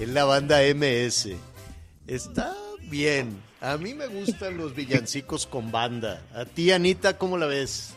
[0.00, 1.28] Es la banda MS.
[2.06, 2.54] Está
[2.90, 3.40] bien.
[3.60, 6.22] A mí me gustan los villancicos con banda.
[6.34, 7.94] A ti, Anita, ¿cómo la ves?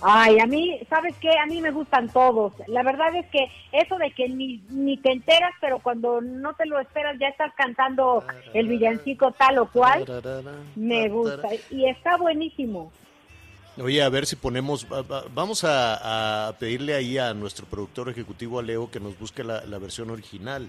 [0.00, 1.30] Ay, a mí, ¿sabes qué?
[1.42, 2.52] A mí me gustan todos.
[2.68, 6.66] La verdad es que eso de que ni, ni te enteras, pero cuando no te
[6.66, 8.22] lo esperas ya estás cantando
[8.54, 10.04] el villancico tal o cual,
[10.76, 11.48] me gusta.
[11.70, 12.92] Y está buenísimo.
[13.80, 18.08] Oye, a ver si ponemos, va- va- vamos a, a pedirle ahí a nuestro productor
[18.08, 20.68] ejecutivo, a Leo, que nos busque la, la versión original,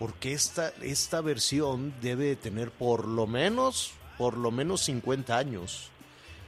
[0.00, 5.90] porque esta, esta versión debe de tener por lo menos, por lo menos 50 años.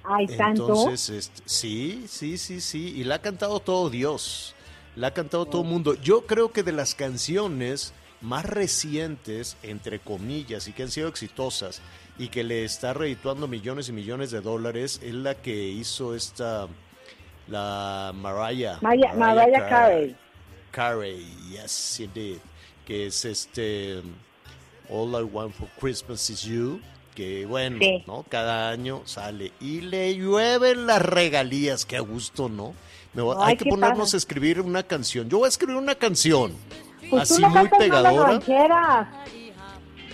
[0.03, 0.69] Ay, tanto.
[0.69, 4.55] Entonces, este, sí, sí, sí, sí, y la ha cantado todo Dios,
[4.97, 5.95] la ha cantado todo el mundo.
[5.95, 11.83] Yo creo que de las canciones más recientes, entre comillas, y que han sido exitosas,
[12.19, 16.69] y que le está redituando millones y millones de dólares, es la que hizo esta,
[17.49, 18.79] la Mariah.
[18.81, 20.17] Maya- Mariah Carey.
[20.71, 22.39] Carey, yes, indeed.
[22.87, 24.03] Que es este
[24.89, 26.81] All I Want for Christmas is You.
[27.15, 28.03] Que bueno, Sí.
[28.07, 28.25] ¿no?
[28.29, 32.75] Cada año sale y le llueven las regalías, que a gusto, ¿no?
[33.13, 34.17] Me voy- Ay, hay que ponernos padre.
[34.17, 35.29] a escribir una canción.
[35.29, 36.55] Yo voy a escribir una canción.
[37.11, 38.41] Pues así muy pegadora.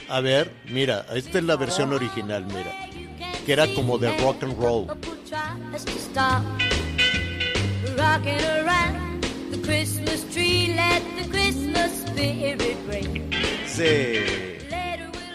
[0.09, 2.73] A ver, mira, esta es la versión original, mira.
[3.47, 4.87] Que era como de rock and roll.
[9.73, 13.31] Christmas tree, let the Christmas spirit ring.
[13.67, 14.57] Se-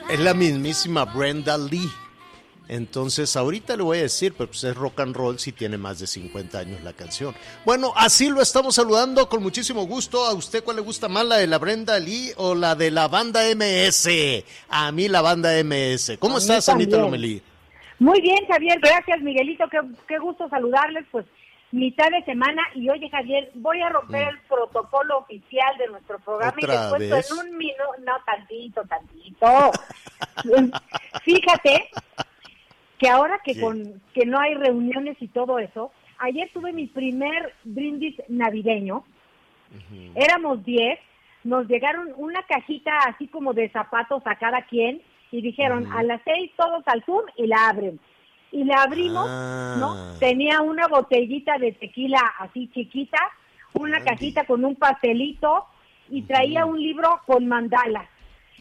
[0.09, 1.87] Es la mismísima Brenda Lee.
[2.67, 5.99] Entonces, ahorita le voy a decir, pero pues es rock and roll si tiene más
[5.99, 7.35] de 50 años la canción.
[7.65, 10.25] Bueno, así lo estamos saludando con muchísimo gusto.
[10.25, 13.07] ¿A usted cuál le gusta más, la de la Brenda Lee o la de la
[13.07, 14.07] banda MS?
[14.69, 16.17] A mí la banda MS.
[16.19, 16.97] ¿Cómo estás, Anita.
[16.97, 17.41] Lomelí?
[17.99, 19.77] Muy bien, Javier, gracias, Miguelito, qué,
[20.07, 21.25] qué gusto saludarles, pues
[21.73, 26.53] mitad de semana y oye, Javier, voy a romper el protocolo oficial de nuestro programa
[26.57, 26.69] y Mm.
[26.69, 27.31] ¿Otra les cuento vez?
[27.31, 29.71] en un minuto, no, tantito, tantito.
[31.23, 31.89] Fíjate
[32.99, 37.53] que ahora que con que no hay reuniones y todo eso, ayer tuve mi primer
[37.63, 39.03] brindis navideño,
[40.13, 40.99] éramos 10,
[41.43, 45.01] nos llegaron una cajita así como de zapatos a cada quien
[45.31, 47.99] y dijeron a las seis todos al Zoom y la abren.
[48.53, 49.75] Y la abrimos, Ah.
[49.79, 50.17] ¿no?
[50.19, 53.17] Tenía una botellita de tequila así chiquita,
[53.73, 54.09] una Andy.
[54.09, 55.65] cajita con un pastelito
[56.09, 58.07] y traía un libro con mandalas.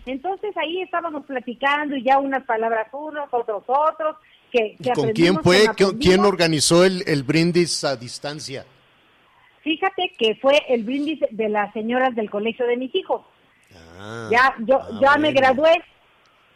[0.07, 4.17] Entonces ahí estábamos platicando y ya unas palabras unos, otros otros.
[4.51, 5.65] Que, que ¿Con quién fue?
[5.69, 8.65] ¿Qui- ¿Quién organizó el, el brindis a distancia?
[9.63, 13.23] Fíjate que fue el brindis de las señoras del colegio de mis hijos.
[13.99, 15.83] Ah, Ya, yo ah, ya me gradué,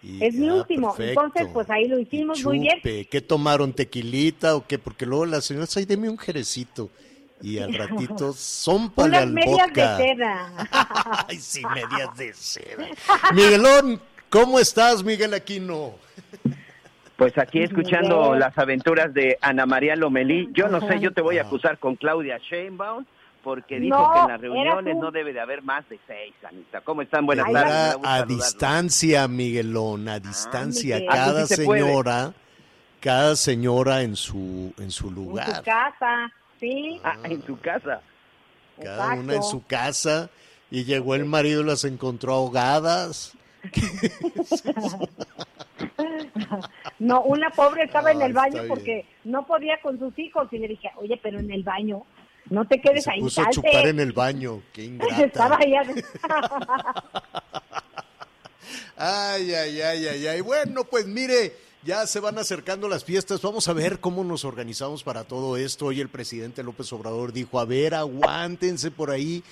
[0.06, 0.94] Y- es mi ah, último.
[0.94, 1.24] perfecto.
[1.24, 2.80] Entonces, pues ahí lo hicimos muy bien.
[2.82, 3.72] ¿Qué tomaron?
[3.72, 4.78] ¿Tequilita o qué?
[4.78, 6.88] Porque luego las señoras, ay, deme un jerecito.
[7.42, 9.96] Y al ratito, son para Unas el medias vodka.
[9.98, 10.68] de seda.
[11.28, 12.86] Ay, sí, medias de seda.
[13.34, 14.00] Miguelón,
[14.30, 15.94] ¿cómo estás, Miguel Aquino?
[17.16, 18.40] Pues aquí escuchando Miguel.
[18.40, 21.96] las aventuras de Ana María Lomelí, yo no sé, yo te voy a acusar con
[21.96, 23.04] Claudia Sheinbaum
[23.46, 26.80] porque dijo No, que en las reuniones no debe de haber más de seis, Anita.
[26.80, 27.24] ¿Cómo están?
[27.26, 27.96] Buenas tardes.
[28.02, 30.96] a distancia, Miguelón, a distancia.
[30.96, 31.08] Miguel.
[31.14, 31.82] Cada Ah, sí se puede.
[31.82, 32.32] señora,
[33.00, 35.62] cada señora en su, en su En su lugar.
[35.62, 37.00] casa, sí.
[37.04, 38.00] Ah, en su casa.
[38.82, 40.28] Cada una en su casa.
[40.68, 43.32] Y llegó el marido y las encontró ahogadas.
[46.98, 50.58] No, una pobre estaba en Ah, el baño porque no podía con sus hijos y
[50.58, 52.04] le dije, oye, pero en el baño,
[52.50, 54.62] no te quedes Se ahí, puso a chupar en el baño.
[54.72, 55.22] Qué ingrata.
[55.24, 55.74] Estaba ahí.
[58.98, 60.40] Ay, ay, ay, ay, ay.
[60.40, 61.54] Bueno, pues mire,
[61.86, 63.40] ya se van acercando las fiestas.
[63.40, 65.86] Vamos a ver cómo nos organizamos para todo esto.
[65.86, 69.44] Hoy el presidente López Obrador dijo, a ver, aguántense por ahí.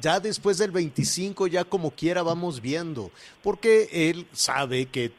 [0.00, 3.10] Ya después del 25, ya como quiera vamos viendo.
[3.42, 5.12] Porque él sabe que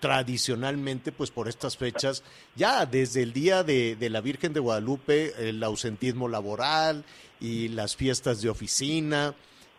[0.00, 2.22] tradicionalmente, pues por estas fechas,
[2.56, 7.04] ya desde el día de, de la Virgen de Guadalupe, el ausentismo laboral
[7.40, 9.34] y las fiestas de oficina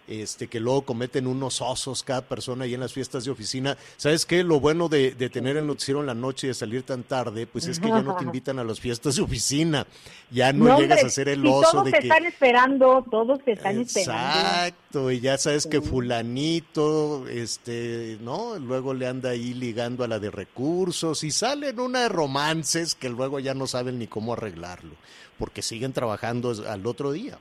[0.08, 3.78] este, que luego cometen unos osos cada persona ahí en las fiestas de oficina.
[3.98, 4.44] ¿Sabes qué?
[4.44, 7.46] Lo bueno de, de tener el noticiero en la noche y de salir tan tarde,
[7.48, 9.86] pues es que ya no te invitan a las fiestas de oficina.
[10.32, 12.08] Ya no, No, llegas hombre, a ser el oso todos de te que...
[12.08, 14.40] están esperando, todos te están esperando.
[14.40, 18.58] Exacto, y ya sabes que fulanito, este, ¿no?
[18.60, 23.10] Luego le anda ahí ligando a la de recursos y salen una de romances que
[23.10, 24.96] luego ya no saben ni cómo arreglarlo,
[25.38, 27.38] porque siguen trabajando al otro día.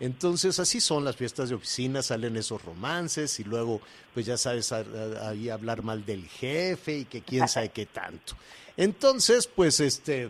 [0.00, 3.80] Entonces así son las fiestas de oficina, salen esos romances y luego
[4.12, 8.36] pues ya sabes ahí hablar mal del jefe y que quién sabe qué tanto.
[8.76, 10.28] Entonces pues este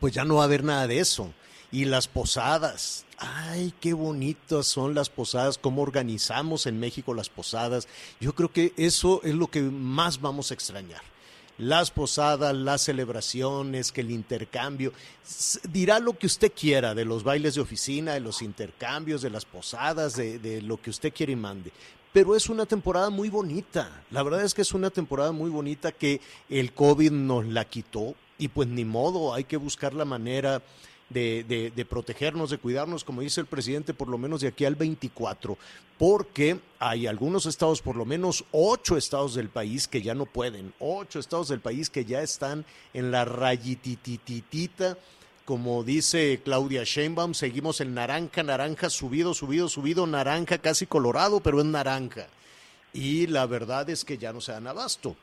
[0.00, 1.32] pues ya no va a haber nada de eso.
[1.72, 7.88] Y las posadas, ay, qué bonitas son las posadas, cómo organizamos en México las posadas.
[8.20, 11.02] Yo creo que eso es lo que más vamos a extrañar.
[11.58, 14.92] Las posadas, las celebraciones, que el intercambio.
[15.70, 19.44] Dirá lo que usted quiera de los bailes de oficina, de los intercambios, de las
[19.44, 21.72] posadas, de, de lo que usted quiera y mande.
[22.12, 24.02] Pero es una temporada muy bonita.
[24.10, 28.14] La verdad es que es una temporada muy bonita que el COVID nos la quitó
[28.38, 30.62] y pues ni modo, hay que buscar la manera
[31.08, 34.64] de, de- de protegernos, de cuidarnos, como dice el presidente, por lo menos de aquí
[34.64, 35.56] al 24,
[35.98, 40.72] porque hay algunos estados, por lo menos ocho estados del país que ya no pueden,
[40.80, 44.98] ocho estados del país que ya están en la rayitititita,
[45.44, 51.60] como dice Claudia Sheinbaum, seguimos en naranja, naranja, subido, subido, subido, naranja, casi colorado, pero
[51.60, 52.26] es naranja.
[52.92, 55.16] Y la verdad es que ya no se dan abasto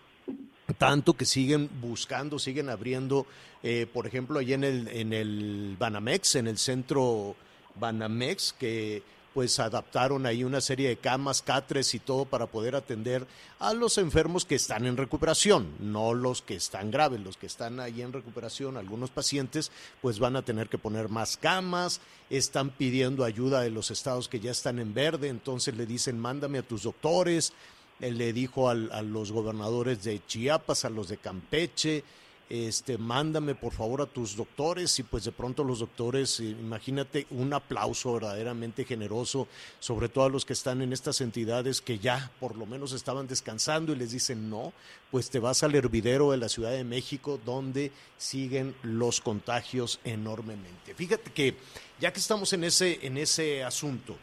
[0.78, 3.26] tanto que siguen buscando, siguen abriendo,
[3.64, 7.36] eh, por ejemplo, allí en el, en el Banamex, en el centro
[7.76, 9.04] Banamex, que
[9.34, 13.26] pues adaptaron ahí una serie de camas, catres y todo para poder atender
[13.60, 17.80] a los enfermos que están en recuperación, no los que están graves, los que están
[17.80, 19.72] ahí en recuperación, algunos pacientes
[20.02, 22.00] pues van a tener que poner más camas,
[22.30, 26.60] están pidiendo ayuda de los estados que ya están en verde, entonces le dicen mándame
[26.60, 27.54] a tus doctores,
[28.00, 32.04] le dijo a los gobernadores de Chiapas, a los de Campeche,
[32.50, 37.26] este, mándame por favor a tus doctores y pues de pronto los doctores, eh, imagínate
[37.32, 39.48] un aplauso verdaderamente generoso,
[39.80, 43.28] sobre todo a los que están en estas entidades que ya por lo menos estaban
[43.28, 44.74] descansando y les dicen no,
[45.10, 50.94] pues te vas al hervidero de la Ciudad de México donde siguen los contagios enormemente.
[50.94, 51.56] Fíjate que
[52.00, 54.18] ya que estamos en ese, en ese asunto,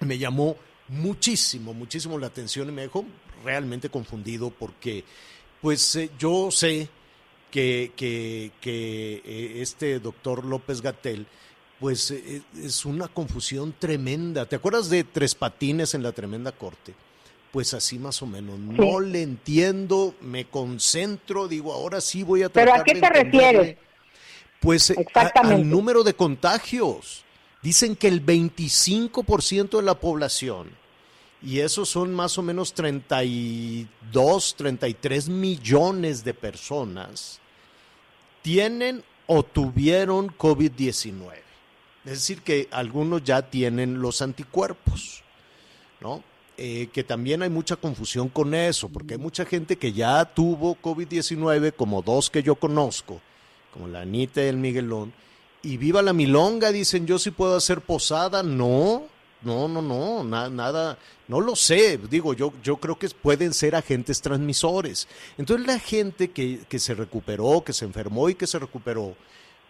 [0.00, 0.56] me llamó
[0.90, 3.04] muchísimo, muchísimo la atención y me dejó
[3.44, 5.04] realmente confundido porque
[5.60, 6.88] pues eh, yo sé
[7.50, 11.26] que, que, que, eh, este doctor López Gatel
[11.78, 14.44] pues eh, es una confusión tremenda.
[14.46, 16.94] ¿Te acuerdas de Tres Patines en la Tremenda Corte?
[17.52, 18.58] Pues así más o menos.
[18.58, 23.08] No le entiendo, me concentro, digo, ahora sí voy a ¿Pero a tratar qué te
[23.08, 23.76] refieres?
[24.60, 27.24] Pues a- al número de contagios.
[27.62, 30.70] Dicen que el 25% de la población,
[31.42, 37.40] y esos son más o menos 32, 33 millones de personas,
[38.42, 41.32] tienen o tuvieron COVID-19.
[42.04, 45.22] Es decir, que algunos ya tienen los anticuerpos,
[46.00, 46.22] ¿no?
[46.56, 50.76] Eh, que también hay mucha confusión con eso, porque hay mucha gente que ya tuvo
[50.82, 53.20] COVID-19, como dos que yo conozco,
[53.72, 55.12] como la Anita y el Miguelón,
[55.62, 59.04] y viva la milonga, dicen, yo sí puedo hacer posada, no,
[59.42, 63.74] no, no, no, na- nada, no lo sé, digo, yo, yo creo que pueden ser
[63.74, 65.08] agentes transmisores.
[65.38, 69.16] Entonces la gente que, que se recuperó, que se enfermó y que se recuperó,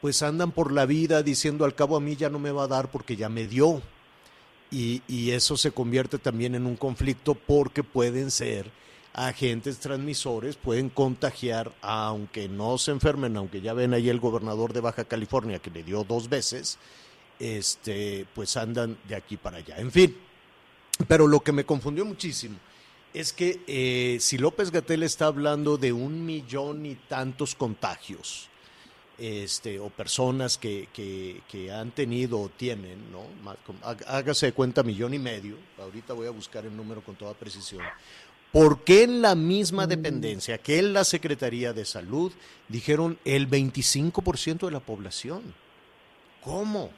[0.00, 2.68] pues andan por la vida diciendo, al cabo a mí ya no me va a
[2.68, 3.82] dar porque ya me dio.
[4.70, 8.70] Y, y eso se convierte también en un conflicto porque pueden ser
[9.12, 14.80] agentes transmisores, pueden contagiar, aunque no se enfermen, aunque ya ven ahí el gobernador de
[14.80, 16.78] Baja California que le dio dos veces,
[17.40, 19.78] este, pues andan de aquí para allá.
[19.78, 20.16] En fin,
[21.08, 22.56] pero lo que me confundió muchísimo
[23.12, 28.48] es que eh, si López Gatel está hablando de un millón y tantos contagios,
[29.18, 33.26] este, o personas que, que, que han tenido o tienen, ¿no?
[34.06, 37.82] Hágase de cuenta millón y medio, ahorita voy a buscar el número con toda precisión.
[38.52, 42.32] ¿Por qué en la misma dependencia que en la Secretaría de Salud
[42.68, 45.54] dijeron el 25% de la población?
[46.40, 46.90] ¿Cómo?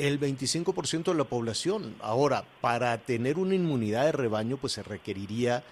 [0.00, 1.94] El 25% de la población.
[2.00, 5.62] Ahora, para tener una inmunidad de rebaño, pues se requeriría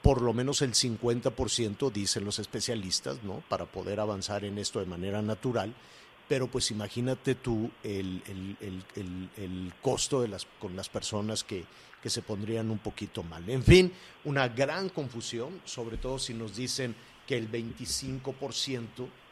[0.00, 3.42] por lo menos el 50%, dicen los especialistas, ¿no?
[3.50, 5.74] Para poder avanzar en esto de manera natural.
[6.26, 11.66] Pero pues imagínate tú el, el, el, el costo de las, con las personas que,
[12.02, 13.46] que se pondrían un poquito mal.
[13.50, 13.92] En fin,
[14.24, 16.94] una gran confusión, sobre todo si nos dicen
[17.26, 18.86] que el 25%,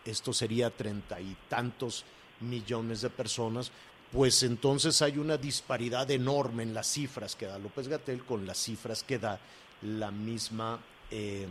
[0.04, 2.04] esto sería treinta y tantos
[2.40, 3.72] millones de personas,
[4.14, 8.58] pues entonces hay una disparidad enorme en las cifras que da López Gatel con las
[8.58, 9.40] cifras que da
[9.82, 10.78] la misma,
[11.10, 11.46] eh,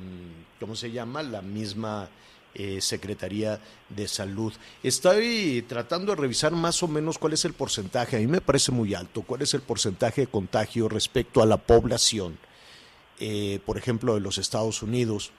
[0.61, 1.21] ¿cómo se llama?
[1.23, 2.07] La misma
[2.53, 4.53] eh, Secretaría de Salud.
[4.81, 8.71] Estoy tratando de revisar más o menos cuál es el porcentaje, a mí me parece
[8.71, 12.39] muy alto, cuál es el porcentaje de contagio respecto a la población,
[13.19, 15.33] eh, por ejemplo, de los Estados Unidos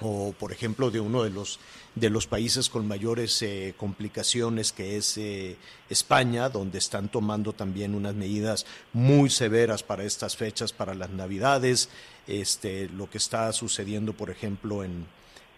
[0.00, 1.58] o por ejemplo de uno de los
[1.94, 5.56] de los países con mayores eh, complicaciones que es eh,
[5.88, 11.88] España donde están tomando también unas medidas muy severas para estas fechas para las navidades.
[12.26, 15.06] Este lo que está sucediendo por ejemplo en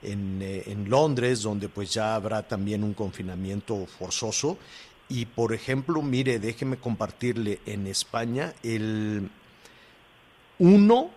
[0.02, 4.58] en, eh, en Londres donde pues ya habrá también un confinamiento forzoso.
[5.08, 9.28] Y por ejemplo mire déjeme compartirle en España el
[10.60, 11.10] uno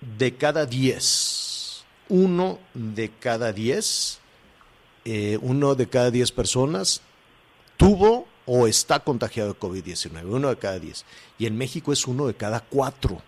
[0.00, 1.63] de cada diez
[2.08, 4.18] uno de cada diez,
[5.04, 7.00] eh, uno de cada diez personas
[7.76, 11.04] tuvo o está contagiado de COVID-19, uno de cada diez.
[11.38, 13.22] Y en México es uno de cada cuatro,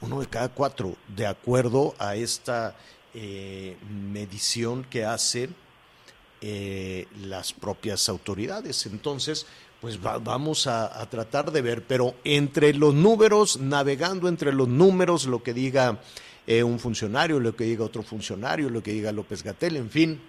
[0.00, 2.76] uno de cada cuatro, de acuerdo a esta
[3.14, 5.54] eh, medición que hacen
[6.40, 8.86] eh, las propias autoridades.
[8.86, 9.46] Entonces,
[9.80, 15.26] pues va, vamos a, tratar de ver, pero entre los números, navegando entre los números,
[15.26, 16.00] lo que diga
[16.46, 20.20] eh, un funcionario, lo que diga otro funcionario, lo que diga López Gatel, en fin.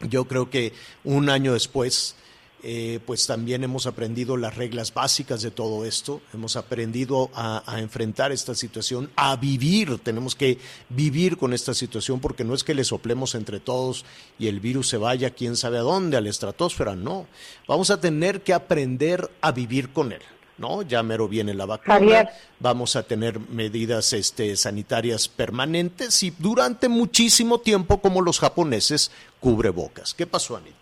[0.00, 0.72] Yo creo que
[1.04, 2.16] un año después,
[2.62, 7.80] eh, pues también hemos aprendido las reglas básicas de todo esto, hemos aprendido a, a,
[7.80, 12.74] enfrentar esta situación, a vivir, tenemos que vivir con esta situación porque no es que
[12.74, 14.04] le soplemos entre todos
[14.38, 17.26] y el virus se vaya quién sabe a dónde, a la estratosfera, no,
[17.66, 20.22] vamos a tener que aprender a vivir con él.
[20.60, 20.82] ¿No?
[20.82, 22.28] Ya mero viene la vacuna, Javier.
[22.60, 30.14] vamos a tener medidas este, sanitarias permanentes y durante muchísimo tiempo, como los japoneses, cubrebocas.
[30.14, 30.76] ¿Qué pasó, Anita?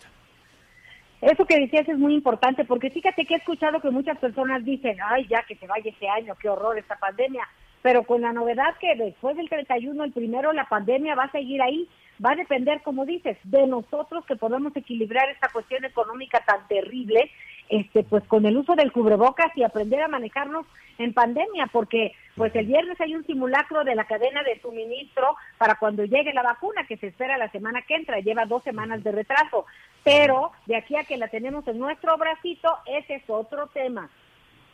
[1.21, 4.99] Eso que decías es muy importante, porque fíjate que he escuchado que muchas personas dicen,
[5.05, 7.43] ay, ya que se vaya este año, qué horror esta pandemia,
[7.83, 11.63] pero con la novedad que después del 31, el primero, la pandemia va a seguir
[11.63, 11.89] ahí,
[12.25, 17.31] va a depender, como dices, de nosotros que podemos equilibrar esta cuestión económica tan terrible
[17.69, 22.55] este pues con el uso del cubrebocas y aprender a manejarnos en pandemia porque pues
[22.57, 26.87] el viernes hay un simulacro de la cadena de suministro para cuando llegue la vacuna
[26.87, 29.67] que se espera la semana que entra lleva dos semanas de retraso
[30.03, 34.09] pero de aquí a que la tenemos en nuestro bracito ese es otro tema.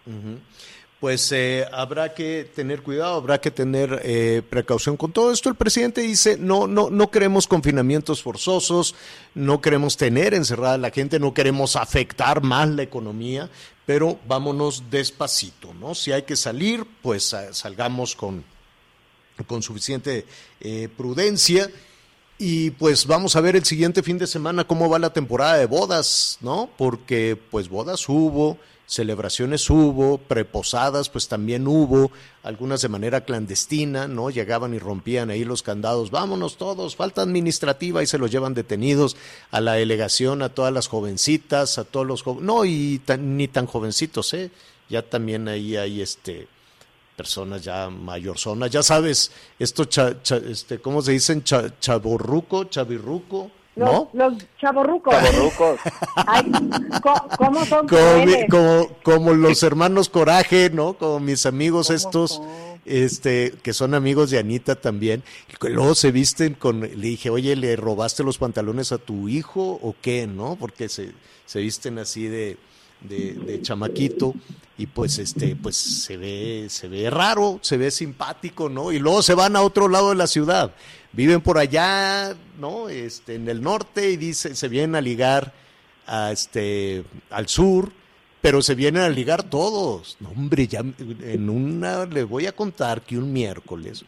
[0.06, 0.38] Uh
[1.04, 5.50] pues eh, habrá que tener cuidado, habrá que tener eh, precaución con todo esto.
[5.50, 8.94] El presidente dice, no, no, no queremos confinamientos forzosos,
[9.34, 13.50] no queremos tener encerrada a la gente, no queremos afectar más la economía,
[13.84, 15.94] pero vámonos despacito, ¿no?
[15.94, 18.42] Si hay que salir, pues salgamos con,
[19.46, 20.24] con suficiente
[20.62, 21.70] eh, prudencia.
[22.38, 25.66] Y pues vamos a ver el siguiente fin de semana cómo va la temporada de
[25.66, 26.70] bodas, ¿no?
[26.78, 32.10] Porque pues bodas hubo, celebraciones hubo, preposadas pues también hubo,
[32.42, 34.30] algunas de manera clandestina, ¿no?
[34.30, 39.16] Llegaban y rompían ahí los candados, vámonos todos, falta administrativa y se los llevan detenidos
[39.50, 43.66] a la delegación, a todas las jovencitas, a todos los no, y tan, ni tan
[43.66, 44.50] jovencitos, ¿eh?
[44.88, 46.48] Ya también ahí hay este
[47.16, 49.88] personas ya mayorzonas, ya sabes, esto,
[50.48, 51.44] este, ¿cómo se dicen?
[51.44, 54.10] Cha, chaborruco, chavirruco, ¿no?
[54.12, 55.14] Los, los chaborrucos.
[55.14, 55.80] Chaborrucos.
[56.26, 56.52] Ay,
[57.36, 57.88] ¿cómo son?
[57.88, 60.94] Como, mi, como, como, los hermanos Coraje, ¿no?
[60.94, 62.46] Como mis amigos estos, son?
[62.84, 65.22] este, que son amigos de Anita también.
[65.48, 69.78] Y luego se visten con, le dije, oye, ¿le robaste los pantalones a tu hijo
[69.82, 70.56] o qué, no?
[70.56, 71.12] Porque se,
[71.46, 72.56] se visten así de,
[73.00, 74.34] de, de, chamaquito
[74.76, 79.22] y pues este pues se ve se ve raro se ve simpático no y luego
[79.22, 80.74] se van a otro lado de la ciudad
[81.14, 85.52] viven por allá no este en el norte y dice se vienen a ligar
[86.06, 87.92] a este al sur
[88.40, 90.18] pero se vienen a ligar todos.
[90.20, 94.04] No, hombre ya en una les voy a contar que un miércoles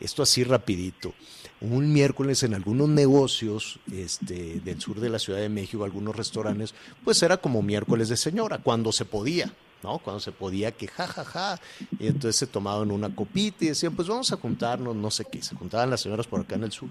[0.00, 1.14] esto así rapidito
[1.60, 6.74] un miércoles en algunos negocios este, del sur de la Ciudad de México, algunos restaurantes,
[7.04, 9.52] pues era como miércoles de señora, cuando se podía,
[9.82, 9.98] ¿no?
[9.98, 11.60] Cuando se podía que jajaja,
[11.98, 15.42] y entonces se tomaban una copita y decían, pues vamos a juntarnos, no sé qué,
[15.42, 16.88] se juntaban las señoras por acá en el sur.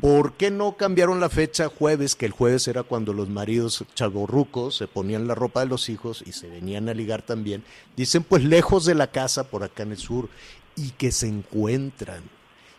[0.00, 4.76] ¿Por qué no cambiaron la fecha jueves, que el jueves era cuando los maridos chavorrucos
[4.76, 7.64] se ponían la ropa de los hijos y se venían a ligar también?
[7.96, 10.28] Dicen, pues lejos de la casa por acá en el sur,
[10.76, 12.22] y que se encuentran,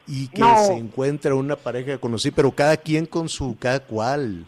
[0.06, 0.68] y que No.
[0.68, 4.46] se encuentra una pareja que conocí, pero cada quien con su, cada cual.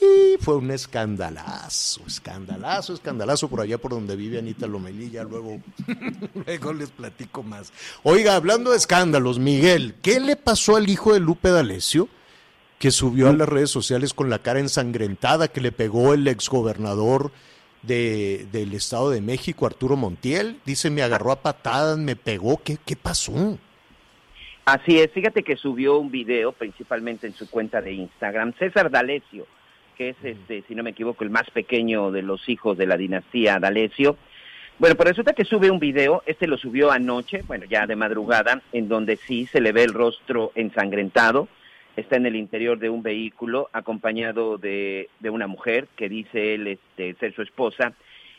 [0.00, 5.60] Y fue un escandalazo, escandalazo, escandalazo por allá por donde vive Anita Lomelí, ya luego,
[6.46, 7.72] luego les platico más.
[8.02, 12.08] Oiga, hablando de escándalos, Miguel, ¿qué le pasó al hijo de Lupe D'Alessio?
[12.78, 17.32] Que subió a las redes sociales con la cara ensangrentada que le pegó el exgobernador
[17.82, 20.58] de, del Estado de México, Arturo Montiel.
[20.66, 22.60] Dice, me agarró a patadas, me pegó.
[22.62, 23.58] ¿Qué, qué pasó?
[24.64, 29.46] Así es, fíjate que subió un video principalmente en su cuenta de Instagram, César D'Alessio,
[29.94, 32.96] que es, este, si no me equivoco, el más pequeño de los hijos de la
[32.96, 34.16] dinastía D'Alessio.
[34.78, 38.60] Bueno, pues resulta que sube un video, este lo subió anoche, bueno, ya de madrugada,
[38.72, 41.48] en donde sí se le ve el rostro ensangrentado,
[41.96, 46.66] está en el interior de un vehículo acompañado de, de una mujer que dice él
[46.66, 47.92] este, ser su esposa.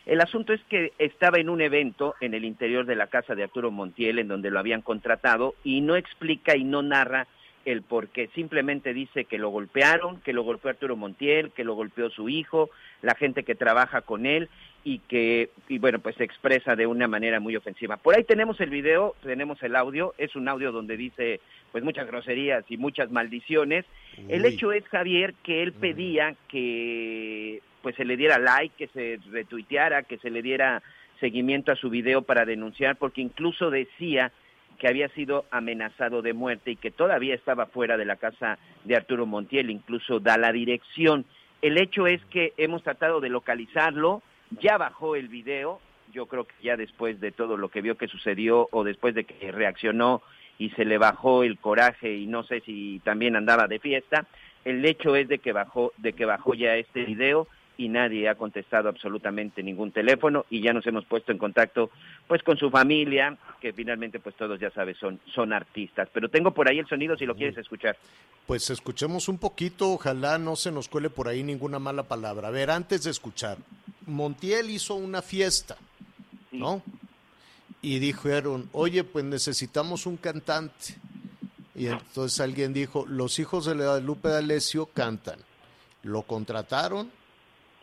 [0.04, 3.42] El asunto es que estaba en un evento en el interior de la casa de
[3.42, 7.26] Arturo Montiel, en donde lo habían contratado, y no explica y no narra
[7.66, 8.28] el por qué.
[8.34, 12.70] Simplemente dice que lo golpearon, que lo golpeó Arturo Montiel, que lo golpeó su hijo,
[13.02, 14.48] la gente que trabaja con él,
[14.84, 17.96] y que, y bueno, pues se expresa de una manera muy ofensiva.
[17.96, 21.40] Por ahí tenemos el video, tenemos el audio, es un audio donde dice
[21.72, 23.84] pues muchas groserías y muchas maldiciones.
[24.28, 29.18] El hecho es, Javier, que él pedía que pues se le diera like, que se
[29.32, 30.82] retuiteara, que se le diera
[31.18, 34.30] seguimiento a su video para denunciar, porque incluso decía
[34.76, 38.96] que había sido amenazado de muerte y que todavía estaba fuera de la casa de
[38.96, 41.24] Arturo Montiel, incluso da la dirección.
[41.62, 44.22] El hecho es que hemos tratado de localizarlo,
[44.60, 45.80] ya bajó el video,
[46.12, 49.24] yo creo que ya después de todo lo que vio que sucedió o después de
[49.24, 50.22] que reaccionó
[50.58, 54.26] y se le bajó el coraje y no sé si también andaba de fiesta,
[54.64, 58.34] el hecho es de que bajó de que bajó ya este video y nadie ha
[58.34, 61.90] contestado absolutamente ningún teléfono y ya nos hemos puesto en contacto
[62.26, 66.52] pues con su familia, que finalmente pues todos ya sabes son son artistas, pero tengo
[66.52, 67.96] por ahí el sonido si lo quieres escuchar.
[68.46, 72.48] Pues escuchemos un poquito, ojalá no se nos cuele por ahí ninguna mala palabra.
[72.48, 73.58] A ver, antes de escuchar,
[74.06, 75.76] Montiel hizo una fiesta,
[76.52, 76.82] ¿no?
[77.82, 80.94] Y dijeron, oye, pues necesitamos un cantante.
[81.74, 85.38] Y entonces alguien dijo, los hijos de Guadalupe D'Alessio cantan.
[86.02, 87.10] Lo contrataron,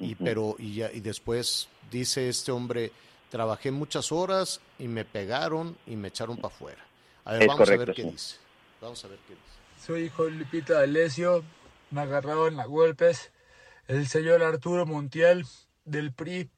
[0.04, 2.92] y, pero, y, ya, y después dice este hombre,
[3.30, 6.86] trabajé muchas horas y me pegaron y me echaron para afuera.
[7.26, 8.10] A ver, Es vamos a ver qué sí.
[8.10, 8.36] dice.
[8.82, 9.86] Vamos a ver qué dice.
[9.86, 11.44] Soy hijo de Lupita D'Alessio,
[11.92, 13.32] me agarraron a golpes.
[13.88, 15.46] El señor Arturo Montiel
[15.86, 16.50] del PRI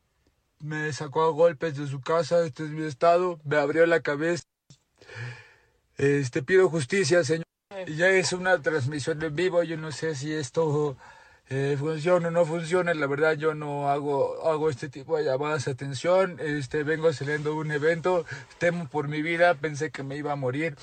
[0.60, 4.44] me sacó a golpes de su casa, este es mi estado, me abrió la cabeza.
[5.98, 7.46] Este pido justicia, señor.
[7.88, 10.98] Ya es una transmisión en vivo, yo no sé si esto
[11.50, 15.66] eh, funciona o no funciona, la verdad yo no hago, hago este tipo de llamadas
[15.66, 18.26] de atención, este, vengo saliendo de un evento,
[18.58, 20.76] temo por mi vida, pensé que me iba a morir.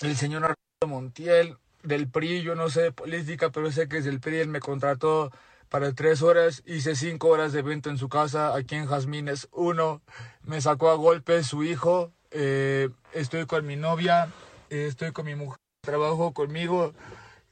[0.00, 4.04] El señor Arturo Montiel del PRI, yo no sé de política, pero sé que es
[4.04, 5.30] del PRI, él me contrató
[5.68, 10.02] para tres horas, hice cinco horas de evento en su casa, aquí en Jazmines 1,
[10.42, 14.32] me sacó a golpes su hijo, eh, estoy con mi novia,
[14.70, 16.92] eh, estoy con mi mujer, trabajo conmigo,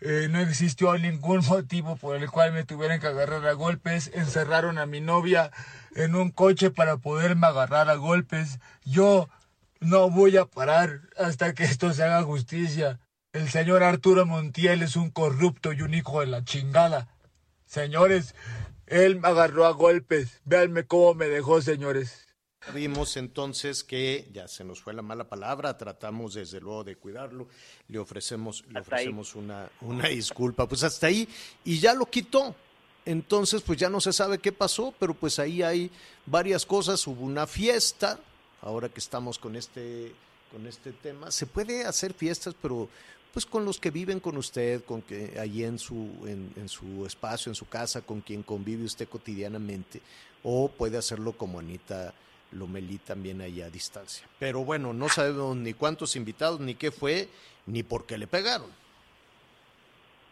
[0.05, 4.79] eh, no existió ningún motivo por el cual me tuvieran que agarrar a golpes, encerraron
[4.79, 5.51] a mi novia
[5.95, 9.29] en un coche para poderme agarrar a golpes, yo
[9.81, 13.01] no voy a parar hasta que esto se haga justicia.
[13.33, 17.09] El señor Arturo Montiel es un corrupto y un hijo de la chingada.
[17.65, 18.35] Señores,
[18.87, 20.41] él me agarró a golpes.
[20.45, 22.22] Véanme cómo me dejó, señores.
[22.73, 27.49] Vimos entonces que ya se nos fue la mala palabra, tratamos desde luego de cuidarlo,
[27.89, 31.29] le ofrecemos, le ofrecemos una, una disculpa, pues hasta ahí,
[31.65, 32.55] y ya lo quitó.
[33.05, 35.91] Entonces, pues ya no se sabe qué pasó, pero pues ahí hay
[36.25, 38.21] varias cosas, hubo una fiesta,
[38.61, 40.13] ahora que estamos con este,
[40.53, 42.89] con este tema, se puede hacer fiestas, pero
[43.33, 45.97] pues con los que viven con usted, con que allí en su,
[46.27, 50.01] en, en su espacio, en su casa, con quien convive usted cotidianamente,
[50.45, 52.15] o puede hacerlo como Anita
[52.53, 54.27] Lomelí también allá a distancia.
[54.39, 57.29] Pero bueno, no sabemos ni cuántos invitados, ni qué fue,
[57.67, 58.69] ni por qué le pegaron.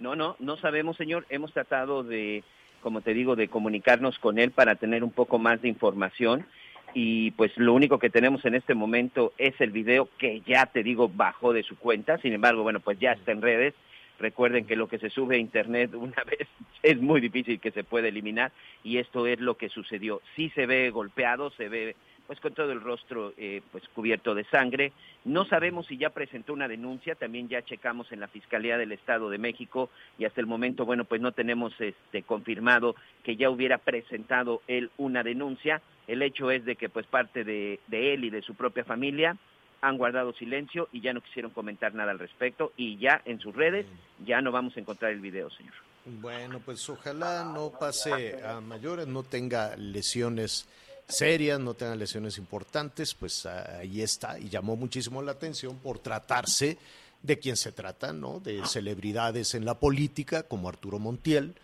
[0.01, 1.27] No, no, no sabemos, señor.
[1.29, 2.43] Hemos tratado de,
[2.83, 6.47] como te digo, de comunicarnos con él para tener un poco más de información.
[6.95, 10.83] Y pues lo único que tenemos en este momento es el video que ya te
[10.83, 12.19] digo bajó de su cuenta.
[12.19, 13.75] Sin embargo, bueno, pues ya está en redes.
[14.19, 16.49] Recuerden que lo que se sube a Internet una vez
[16.83, 18.53] es muy difícil que se pueda eliminar
[18.83, 20.21] y esto es lo que sucedió.
[20.37, 21.97] Sí se ve golpeado, se ve
[22.31, 24.93] pues con todo el rostro eh, pues cubierto de sangre.
[25.25, 29.31] No sabemos si ya presentó una denuncia, también ya checamos en la Fiscalía del Estado
[29.31, 33.79] de México y hasta el momento, bueno, pues no tenemos este confirmado que ya hubiera
[33.79, 35.83] presentado él una denuncia.
[36.07, 39.37] El hecho es de que pues parte de, de él y de su propia familia
[39.81, 43.57] han guardado silencio y ya no quisieron comentar nada al respecto y ya en sus
[43.57, 43.87] redes
[44.25, 45.75] ya no vamos a encontrar el video, señor.
[46.05, 50.69] Bueno, pues ojalá no pase a mayores, no tenga lesiones
[51.11, 56.79] serias, no tenga lesiones importantes, pues ahí está y llamó muchísimo la atención por tratarse
[57.23, 58.41] de quien se trata, ¿no?
[58.41, 61.55] De celebridades en la política como Arturo Montiel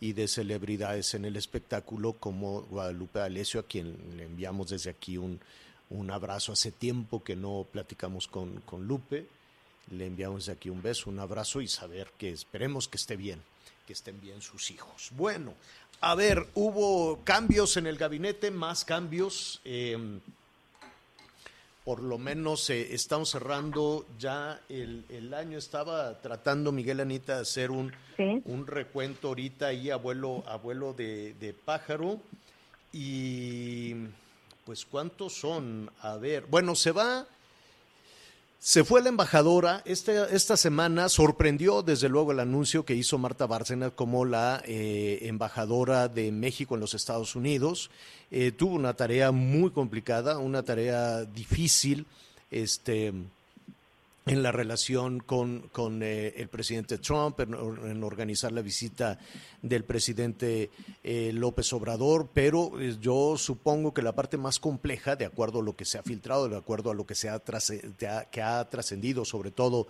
[0.00, 5.18] y de celebridades en el espectáculo como Guadalupe Alessio, a quien le enviamos desde aquí
[5.18, 5.40] un,
[5.90, 6.52] un abrazo.
[6.52, 9.26] Hace tiempo que no platicamos con, con Lupe,
[9.90, 13.42] le enviamos desde aquí un beso, un abrazo y saber que esperemos que esté bien,
[13.86, 15.10] que estén bien sus hijos.
[15.12, 15.54] Bueno,
[16.00, 19.60] a ver, hubo cambios en el gabinete, más cambios.
[19.64, 20.18] Eh,
[21.84, 25.58] por lo menos eh, estamos cerrando ya el, el, año.
[25.58, 28.42] Estaba tratando Miguel Anita de hacer un, Sí.
[28.44, 32.20] un recuento ahorita ahí, abuelo, abuelo de, de pájaro.
[32.92, 33.94] Y
[34.64, 35.90] pues, ¿cuántos son?
[36.02, 37.26] A ver, bueno, se va.
[38.62, 39.80] Se fue la embajadora.
[39.86, 45.20] Este, esta semana sorprendió desde luego el anuncio que hizo Marta Bárcenas como la eh,
[45.22, 47.90] embajadora de México en los Estados Unidos.
[48.30, 52.04] Eh, tuvo una tarea muy complicada, una tarea difícil.
[52.50, 53.14] Este,
[54.26, 59.18] en la relación con, con eh, el presidente Trump, en, organizar la visita
[59.62, 60.70] del presidente
[61.02, 65.62] eh, López Obrador, pero eh, yo supongo que la parte más compleja, de acuerdo a
[65.62, 69.24] lo que se ha filtrado, de acuerdo a lo que se ha, que ha trascendido,
[69.24, 69.88] sobre todo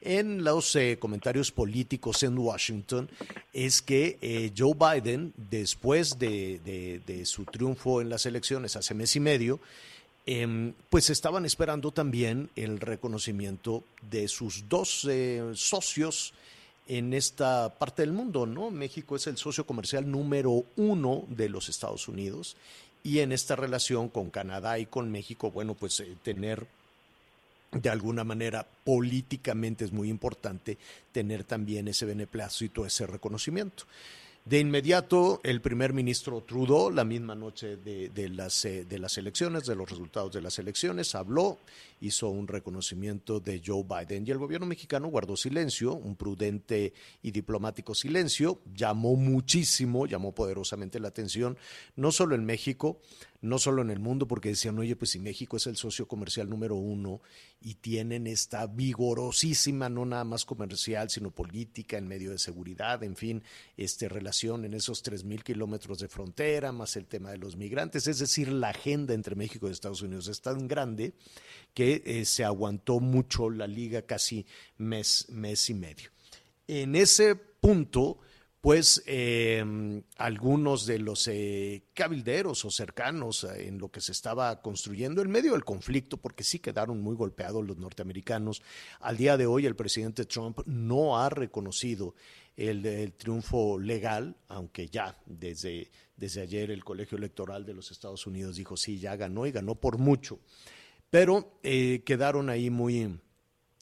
[0.00, 3.08] en los eh, comentarios políticos en Washington,
[3.52, 9.14] es que Joe Biden, después de, de, de su triunfo en las elecciones hace mes
[9.14, 9.60] y medio,
[10.26, 15.06] eh, pues estaban esperando también el reconocimiento de sus dos
[15.54, 16.34] socios
[16.88, 18.70] en esta parte del mundo, ¿no?
[18.70, 22.56] México es el socio comercial número uno de los Estados Unidos
[23.02, 26.66] y en esta relación con Canadá y con México, bueno, pues eh, tener
[27.72, 30.76] de alguna manera políticamente es muy importante
[31.10, 33.84] tener también ese beneplácito, ese reconocimiento.
[34.44, 39.16] De inmediato, el primer ministro Trudeau, la misma noche de, de, las, eh, de las
[39.16, 41.58] elecciones, de los resultados de las elecciones, habló,
[42.02, 44.26] hizo un reconocimiento de Joe Biden.
[44.26, 50.98] Y el gobierno mexicano guardó silencio, un prudente y diplomático silencio, llamó muchísimo, llamó poderosamente
[50.98, 51.56] la atención,
[51.94, 53.00] no solo en México,
[53.40, 56.48] no solo en el mundo, porque decían, oye, pues si México es el socio comercial
[56.48, 57.20] número uno
[57.60, 63.16] y tienen esta vigorosísima, no nada más comercial, sino política, en medio de seguridad, en
[63.16, 63.42] fin,
[63.76, 68.06] este, relación en esos tres mil kilómetros de frontera, más el tema de los migrantes,
[68.06, 71.14] es decir, la agenda entre México y Estados Unidos es tan grande
[71.74, 74.46] que eh, se aguantó mucho la liga casi
[74.78, 76.10] mes, mes y medio.
[76.66, 78.18] En ese punto,
[78.62, 85.20] pues eh, algunos de los eh, cabilderos o cercanos en lo que se estaba construyendo
[85.20, 88.62] en medio del conflicto, porque sí quedaron muy golpeados los norteamericanos.
[89.00, 92.14] Al día de hoy el presidente Trump no ha reconocido
[92.56, 98.28] el, el triunfo legal, aunque ya desde, desde ayer el colegio electoral de los Estados
[98.28, 100.38] Unidos dijo sí, ya ganó y ganó por mucho.
[101.12, 103.20] Pero eh, quedaron ahí muy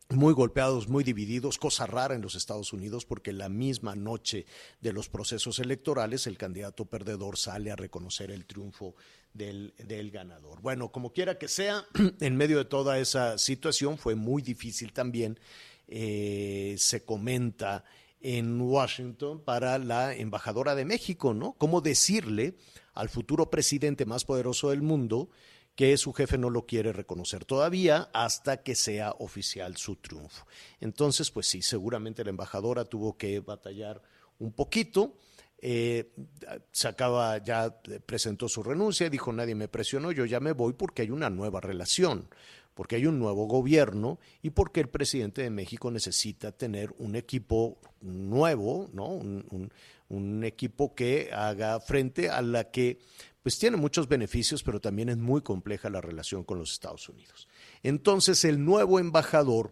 [0.08, 4.46] muy golpeados, muy divididos, cosa rara en los Estados Unidos porque la misma noche
[4.80, 8.96] de los procesos electorales el candidato perdedor sale a reconocer el triunfo
[9.32, 10.60] del, del, ganador.
[10.60, 11.86] Bueno, como quiera que sea,
[12.20, 15.38] en medio de toda esa situación fue muy difícil también,
[15.86, 17.84] eh, se comenta
[18.20, 21.52] en Washington para la embajadora de México, ¿no?
[21.52, 22.56] ¿Cómo decirle
[22.92, 25.30] al futuro presidente más poderoso del mundo
[25.80, 30.44] que su jefe no lo quiere reconocer todavía hasta que sea oficial su triunfo.
[30.78, 34.02] Entonces, pues sí, seguramente la embajadora tuvo que batallar
[34.38, 35.16] un poquito.
[35.56, 36.12] Eh,
[36.70, 41.00] se acaba, ya presentó su renuncia, dijo nadie me presionó, yo ya me voy porque
[41.00, 42.28] hay una nueva relación,
[42.74, 47.78] porque hay un nuevo gobierno y porque el presidente de México necesita tener un equipo
[48.02, 49.18] nuevo, ¿no?
[50.10, 52.98] Un equipo que haga frente a la que
[53.42, 57.48] pues tiene muchos beneficios, pero también es muy compleja la relación con los Estados Unidos.
[57.82, 59.70] Entonces, el nuevo embajador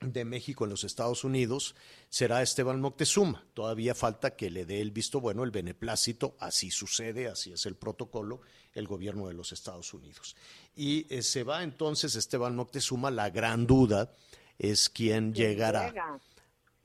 [0.00, 1.74] de México en los Estados Unidos
[2.08, 3.46] será Esteban Moctezuma.
[3.54, 7.76] Todavía falta que le dé el visto bueno, el beneplácito, así sucede, así es el
[7.76, 8.40] protocolo,
[8.74, 10.36] el gobierno de los Estados Unidos.
[10.74, 14.12] Y eh, se va entonces Esteban Moctezuma, la gran duda
[14.58, 15.88] es quién llegará.
[15.88, 16.20] Llega?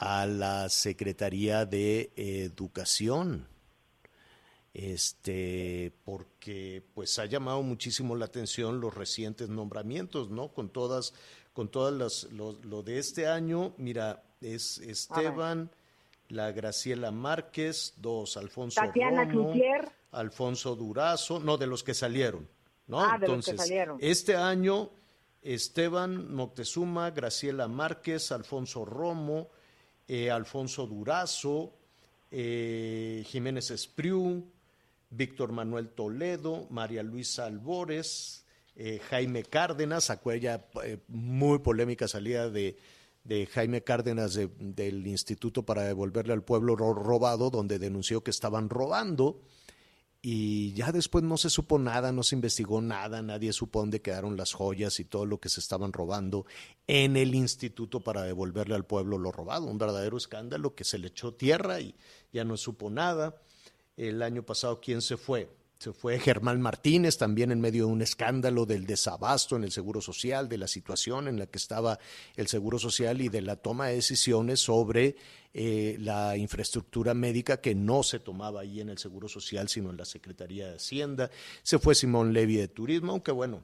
[0.01, 3.47] a la Secretaría de Educación.
[4.73, 10.49] Este, porque pues ha llamado muchísimo la atención los recientes nombramientos, ¿no?
[10.53, 11.13] Con todas,
[11.53, 15.69] con todas las, lo, lo de este año, mira, es Esteban,
[16.29, 19.53] la Graciela Márquez, dos, Alfonso Tatiana Romo.
[20.11, 22.47] Alfonso Durazo, no, de los que salieron,
[22.87, 23.01] ¿no?
[23.01, 23.97] Ah, de los que Entonces, salieron.
[24.01, 24.89] este año,
[25.41, 29.49] Esteban Moctezuma, Graciela Márquez, Alfonso Romo,
[30.07, 31.73] eh, Alfonso Durazo,
[32.29, 34.45] eh, Jiménez Espriu,
[35.11, 38.45] Víctor Manuel Toledo, María Luisa Albores,
[38.75, 42.77] eh, Jaime Cárdenas, aquella eh, muy polémica salida de,
[43.23, 48.31] de Jaime Cárdenas de- del Instituto para devolverle al pueblo ro- robado, donde denunció que
[48.31, 49.41] estaban robando
[50.23, 54.37] y ya después no se supo nada, no se investigó nada, nadie supo dónde quedaron
[54.37, 56.45] las joyas y todo lo que se estaban robando
[56.85, 59.65] en el instituto para devolverle al pueblo lo robado.
[59.65, 61.95] Un verdadero escándalo que se le echó tierra y
[62.31, 63.35] ya no supo nada.
[63.97, 65.49] El año pasado, ¿quién se fue?
[65.81, 69.99] Se fue Germán Martínez, también en medio de un escándalo del desabasto en el Seguro
[69.99, 71.97] Social, de la situación en la que estaba
[72.35, 75.15] el Seguro Social y de la toma de decisiones sobre
[75.55, 79.97] eh, la infraestructura médica que no se tomaba ahí en el Seguro Social, sino en
[79.97, 81.31] la Secretaría de Hacienda.
[81.63, 83.63] Se fue Simón Levy de Turismo, aunque bueno,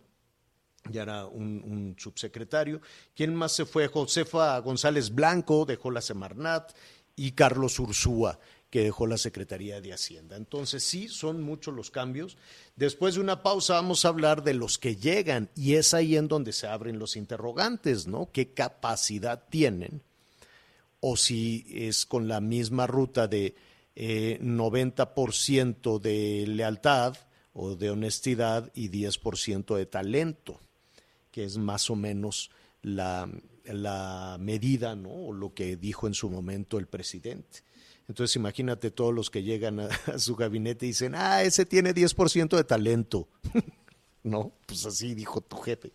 [0.90, 2.82] ya era un, un subsecretario.
[3.16, 3.90] ¿Quién más se fue?
[3.90, 6.76] Josefa González Blanco dejó la Semarnat
[7.16, 10.36] y Carlos Ursúa que dejó la Secretaría de Hacienda.
[10.36, 12.38] Entonces sí, son muchos los cambios.
[12.76, 16.28] Después de una pausa vamos a hablar de los que llegan y es ahí en
[16.28, 18.30] donde se abren los interrogantes, ¿no?
[18.32, 20.02] ¿Qué capacidad tienen?
[21.00, 23.56] O si es con la misma ruta de
[23.96, 27.16] eh, 90% de lealtad
[27.54, 30.60] o de honestidad y 10% de talento
[31.38, 32.50] que es más o menos
[32.82, 33.30] la,
[33.66, 35.12] la medida, ¿no?
[35.12, 37.60] O lo que dijo en su momento el presidente.
[38.08, 42.56] Entonces imagínate todos los que llegan a, su gabinete y dicen, ah, ese tiene 10%
[42.56, 43.28] de talento.
[44.24, 45.94] no, pues así dijo tu jefe.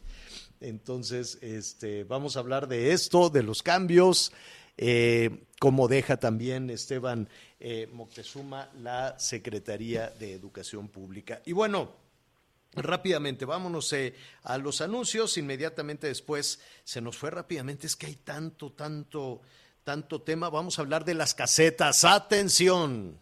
[0.60, 4.32] Entonces, este, vamos a hablar de esto, de los cambios,
[4.76, 11.42] eh, cómo deja también Esteban eh, Moctezuma la Secretaría de Educación Pública.
[11.44, 12.02] Y bueno,
[12.74, 15.36] Rápidamente, vámonos eh, a los anuncios.
[15.36, 17.86] Inmediatamente después se nos fue rápidamente.
[17.86, 19.42] Es que hay tanto, tanto,
[19.84, 20.50] tanto tema.
[20.50, 22.04] Vamos a hablar de las casetas.
[22.04, 23.18] Atención.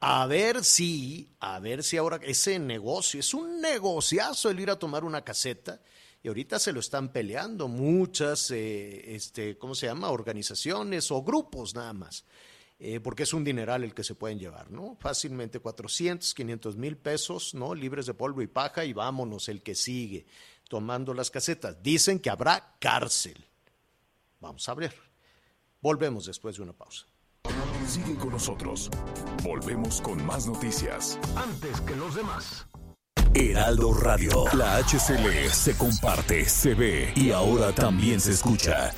[0.00, 4.78] A ver si, a ver si ahora ese negocio, es un negociazo el ir a
[4.78, 5.80] tomar una caseta.
[6.22, 10.10] Y ahorita se lo están peleando muchas, eh, este, ¿cómo se llama?
[10.10, 12.24] Organizaciones o grupos nada más
[12.78, 14.96] eh, porque es un dineral el que se pueden llevar, ¿no?
[15.00, 17.74] Fácilmente 400, 500 mil pesos, ¿no?
[17.74, 20.26] Libres de polvo y paja y vámonos, el que sigue,
[20.68, 21.82] tomando las casetas.
[21.82, 23.42] Dicen que habrá cárcel.
[24.40, 25.13] Vamos a ver.
[25.84, 27.04] Volvemos después de una pausa.
[27.86, 28.88] Sigue con nosotros.
[29.42, 31.18] Volvemos con más noticias.
[31.36, 32.66] Antes que los demás.
[33.34, 34.44] Heraldo Radio.
[34.54, 38.94] La HCL se comparte, se ve y ahora también se escucha.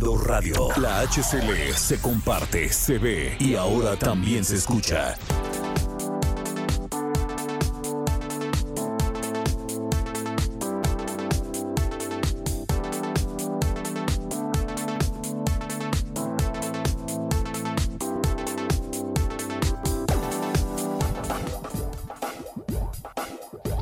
[0.00, 0.70] Radio.
[0.80, 5.14] La HCL se comparte, se ve y ahora también se escucha.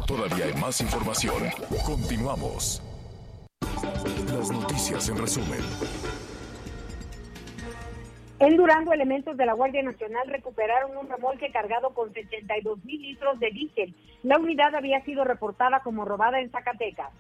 [0.07, 1.43] Todavía hay más información.
[1.87, 2.83] Continuamos.
[5.11, 5.93] Noticias.
[8.39, 13.39] En Durango, elementos de la Guardia Nacional recuperaron un remolque cargado con 72 mil litros
[13.41, 13.95] de diésel.
[14.23, 17.11] La unidad había sido reportada como robada en Zacatecas.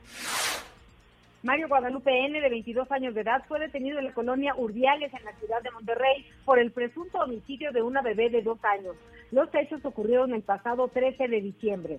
[1.43, 5.25] Mario Guadalupe N., de 22 años de edad, fue detenido en la colonia Urdiales, en
[5.25, 8.95] la ciudad de Monterrey, por el presunto homicidio de una bebé de dos años.
[9.33, 11.99] Los hechos ocurrieron el pasado 13 de diciembre.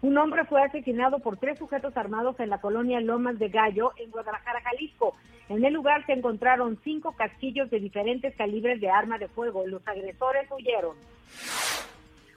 [0.00, 4.10] Un hombre fue asesinado por tres sujetos armados en la colonia Lomas de Gallo, en
[4.10, 5.16] Guadalajara, Jalisco.
[5.48, 9.66] En el lugar se encontraron cinco casquillos de diferentes calibres de arma de fuego.
[9.66, 10.96] Los agresores huyeron.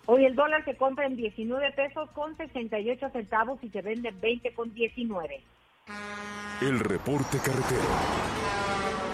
[0.07, 4.19] Hoy el dólar se compra en 19 pesos con 68 centavos y se vende en
[4.19, 5.41] 20 con 19.
[6.61, 9.10] El reporte carretero.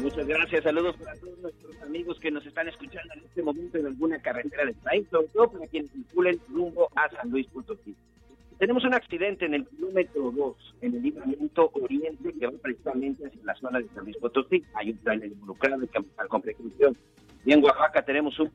[0.00, 3.86] Muchas gracias, saludos para todos nuestros amigos que nos están escuchando en este momento en
[3.86, 7.94] alguna carretera del país, sobre todo para quienes circulen rumbo a San Luis Potosí.
[8.58, 13.44] Tenemos un accidente en el kilómetro 2, en el libramiento oriente, que va precisamente hacia
[13.44, 14.64] la zona de San Luis Potosí.
[14.74, 16.96] Hay un trailer involucrado, que manejar con precaución.
[17.44, 18.50] Y en Oaxaca tenemos un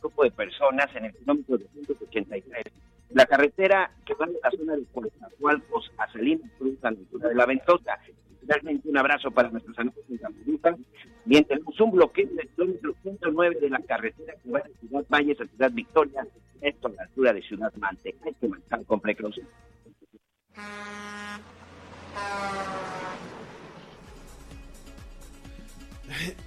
[0.00, 2.64] grupo de personas en el kilómetro 283.
[3.10, 7.98] La carretera que va de la zona de Coatzacoalcos a Salinas Cruz, de la Ventosa.
[8.42, 10.76] Realmente un abrazo para nuestros amigos en Tamaulipas.
[11.24, 15.04] Bien, tenemos un bloqueo en el kilómetro 109 de la carretera que va de Ciudad
[15.08, 16.26] Valles a Ciudad Victoria,
[16.60, 18.14] esto a la altura de Ciudad Mante.
[18.24, 19.46] Hay que manejar con precaución.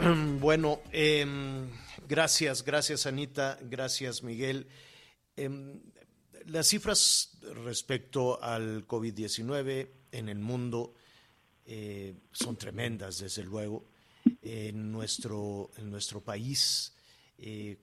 [0.40, 1.70] Bueno, em,
[2.08, 4.68] gracias, gracias Anita, gracias Miguel.
[5.36, 5.80] Em,
[6.46, 10.94] las cifras respecto al COVID-19 en el mundo
[11.74, 13.86] eh, son tremendas, desde luego.
[14.42, 16.94] En nuestro, en nuestro país,
[17.38, 17.78] eh,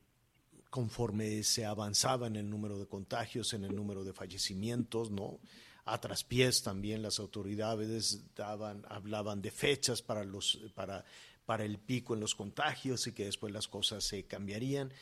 [0.68, 5.40] conforme se avanzaba en el número de contagios, en el número de fallecimientos, ¿no?
[5.86, 11.02] A traspiés también las autoridades daban, hablaban de fechas para, los, para,
[11.46, 14.92] para el pico en los contagios y que después las cosas se cambiarían.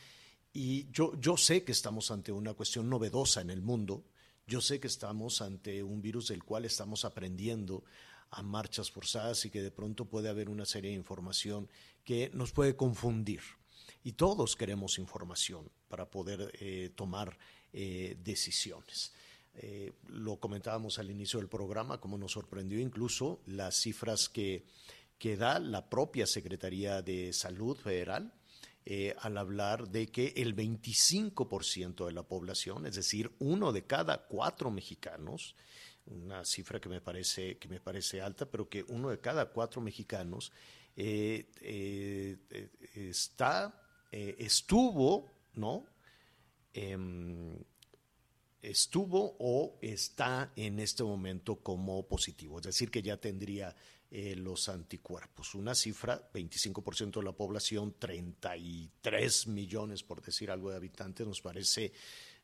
[0.53, 4.05] Y yo, yo sé que estamos ante una cuestión novedosa en el mundo,
[4.47, 7.83] yo sé que estamos ante un virus del cual estamos aprendiendo
[8.31, 11.69] a marchas forzadas y que de pronto puede haber una serie de información
[12.05, 13.41] que nos puede confundir.
[14.03, 17.37] Y todos queremos información para poder eh, tomar
[17.73, 19.13] eh, decisiones.
[19.55, 24.65] Eh, lo comentábamos al inicio del programa, como nos sorprendió incluso las cifras que,
[25.19, 28.33] que da la propia Secretaría de Salud Federal
[29.19, 34.71] al hablar de que el 25% de la población, es decir, uno de cada cuatro
[34.71, 35.57] mexicanos,
[36.07, 39.81] una cifra que me parece, que me parece alta, pero que uno de cada cuatro
[39.81, 40.53] mexicanos
[40.97, 42.71] eh, eh, eh,
[43.11, 45.85] está, estuvo, ¿no?
[46.73, 47.55] Em,
[48.63, 53.77] estuvo o está en este momento como positivo, es decir, que ya tendría
[54.09, 55.55] los anticuerpos.
[55.55, 61.93] Una cifra, 25% de la población, 33 millones, por decir algo de habitantes, nos parece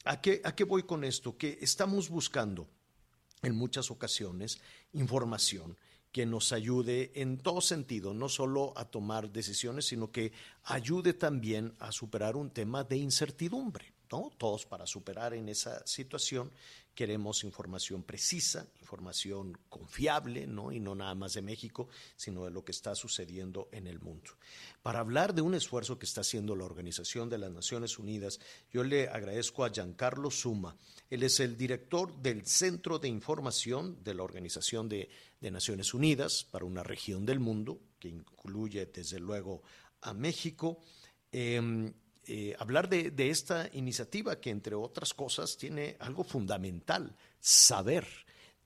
[0.05, 1.37] ¿a, qué, ¿A qué voy con esto?
[1.37, 2.69] Que estamos buscando
[3.41, 4.59] en muchas ocasiones
[4.93, 5.77] información
[6.11, 10.31] que nos ayude en todo sentido, no solo a tomar decisiones, sino que
[10.63, 13.93] ayude también a superar un tema de incertidumbre.
[14.07, 16.51] Todos para superar en esa situación
[16.97, 20.71] queremos información precisa, información confiable, ¿no?
[20.71, 24.31] Y no nada más de México, sino de lo que está sucediendo en el mundo.
[24.81, 28.39] Para hablar de un esfuerzo que está haciendo la Organización de las Naciones Unidas,
[28.71, 30.75] yo le agradezco a Giancarlo Suma.
[31.11, 35.07] Él es el director del Centro de Información de la Organización de,
[35.39, 39.61] Naciones Unidas para una región del mundo, que incluye desde luego
[40.01, 40.79] a México.
[41.31, 41.93] Em,
[42.27, 48.05] eh, hablar de, esta iniciativa que, entre otras cosas, tiene algo fundamental, saber,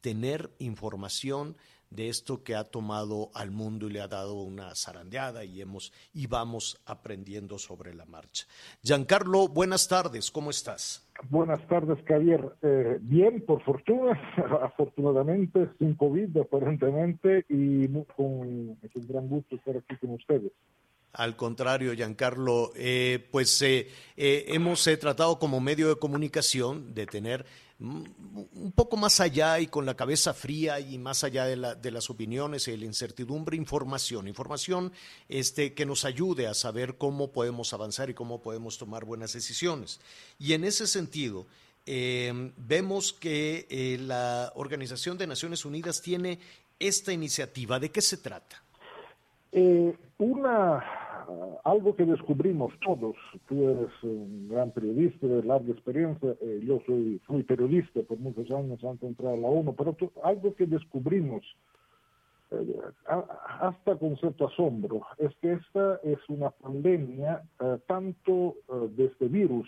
[0.01, 1.55] tener información
[1.91, 5.91] de esto que ha tomado al mundo y le ha dado una zarandeada y hemos
[6.13, 8.45] y vamos aprendiendo sobre la marcha.
[8.81, 11.07] Giancarlo, buenas tardes, ¿cómo estás?
[11.29, 12.41] Buenas tardes, Javier.
[12.61, 14.19] Eh, bien, por fortuna,
[14.63, 20.51] afortunadamente, sin COVID aparentemente y con, es un gran gusto estar aquí con ustedes.
[21.13, 27.45] Al contrario, Giancarlo, eh, pues eh, eh, hemos tratado como medio de comunicación de tener
[27.79, 32.67] un poco más allá y con la cabeza fría y más allá de, las opiniones
[32.67, 34.93] y de la incertidumbre, información, información
[35.27, 39.99] este, que nos ayude a saber cómo podemos avanzar y cómo podemos tomar buenas decisiones.
[40.37, 41.47] Y en ese sentido,
[41.87, 46.37] vemos que la Organización de Naciones Unidas tiene
[46.77, 47.79] esta iniciativa.
[47.79, 48.61] ¿De qué se trata?
[50.19, 51.00] una
[51.63, 53.15] algo que descubrimos todos,
[53.47, 58.49] tú eres un gran periodista de larga experiencia, eh, yo soy, fui periodista por muchos
[58.51, 61.43] años antes de entrar a la ONU, pero algo que descubrimos
[62.51, 62.81] eh,
[63.59, 68.55] hasta con cierto asombro es que esta es una pandemia eh, tanto
[68.95, 69.67] de este virus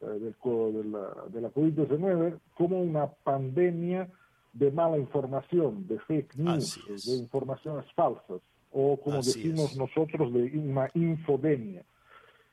[0.00, 4.08] del, de la, de la COVID-19 como una pandemia
[4.52, 8.40] de mala información, de fake news, de informaciones falsas
[8.74, 11.84] o como decimos nosotros, de una infodemia.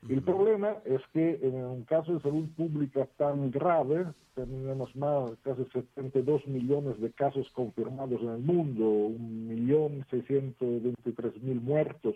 [0.07, 4.05] El problema es que en un caso de salud pública tan grave,
[4.35, 12.15] tenemos más casi 72 millones de casos confirmados en el mundo, 1.623.000 muertos,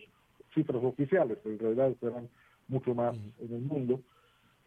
[0.53, 2.29] cifras oficiales, en realidad serán
[2.67, 4.01] mucho más en el mundo.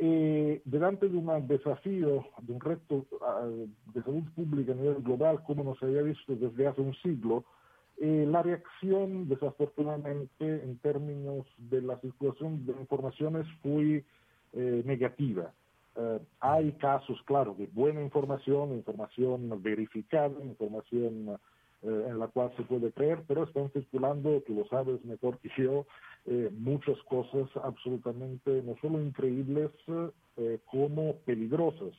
[0.00, 3.48] Eh, delante de un desafío, de un reto ah,
[3.94, 7.44] de salud pública a nivel global, como no se había visto desde hace un siglo,
[8.00, 14.04] eh, la reacción, desafortunadamente, en términos de la circulación de informaciones fue
[14.52, 15.52] eh, negativa.
[15.96, 21.38] Eh, hay casos, claro, de buena información, información verificada, información
[21.80, 25.86] en la cual se puede creer, pero están circulando, tú lo sabes mejor que yo,
[26.58, 29.70] muchas cosas absolutamente no solo increíbles
[30.72, 31.94] como peligrosas,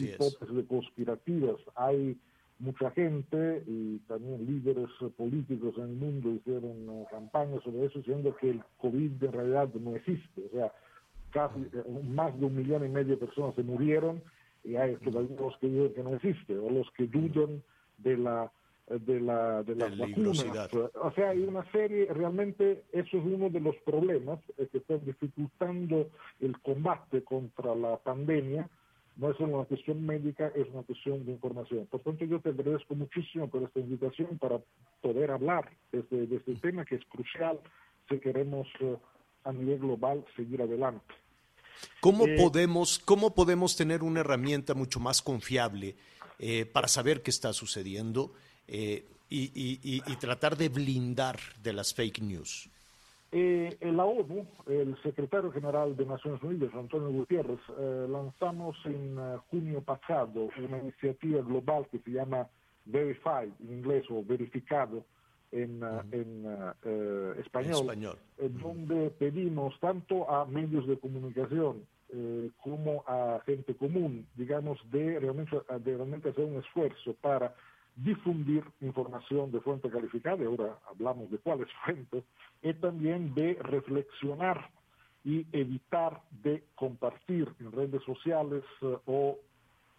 [0.00, 1.56] hipótesis conspirativas.
[1.74, 2.16] Hay
[2.58, 8.50] mucha gente y también líderes políticos en el mundo hicieron campañas sobre eso diciendo que
[8.50, 10.42] el COVID en realidad no existe.
[10.46, 10.72] O sea,
[11.30, 14.22] casi eh, más de un millón y medio de personas se murieron
[14.64, 17.62] y hay todavía los que dicen que no existe o los que dudan
[17.98, 18.50] de la
[18.88, 20.46] de la de las vacunas.
[20.94, 26.08] O sea, hay una serie, realmente eso es uno de los problemas que están dificultando
[26.40, 28.68] el combate contra la pandemia
[29.18, 31.86] no es una cuestión médica, es una cuestión de información.
[31.86, 34.58] Por tanto, yo te agradezco muchísimo por esta invitación para
[35.02, 37.58] poder hablar de este, de este tema que es crucial
[38.08, 38.96] si queremos eh,
[39.44, 41.04] a nivel global seguir adelante.
[42.00, 45.96] ¿Cómo, Eh, podemos, ¿Cómo podemos tener una herramienta mucho más confiable
[46.38, 48.32] eh, para saber qué está sucediendo
[48.68, 52.70] eh, y, y- y- y tratar de blindar de las fake news?
[53.30, 59.18] Eh, en la ONU, el secretario general de Naciones Unidas, Antonio Gutiérrez, eh, lanzamos en
[59.18, 62.48] eh, junio pasado una iniciativa global que se llama
[62.86, 65.04] Verified, en inglés, o verificado
[65.52, 68.18] en, eh, en, eh, eh, español, español.
[68.38, 71.86] donde pedimos tanto a medios de comunicación
[72.62, 77.54] como a gente común, digamos, de realmente, de realmente hacer un esfuerzo para
[78.04, 82.24] difundir información de fuente calificada, y ahora hablamos de cuáles fuentes,
[82.62, 84.70] y también de reflexionar
[85.24, 89.36] y evitar de compartir en redes sociales eh, o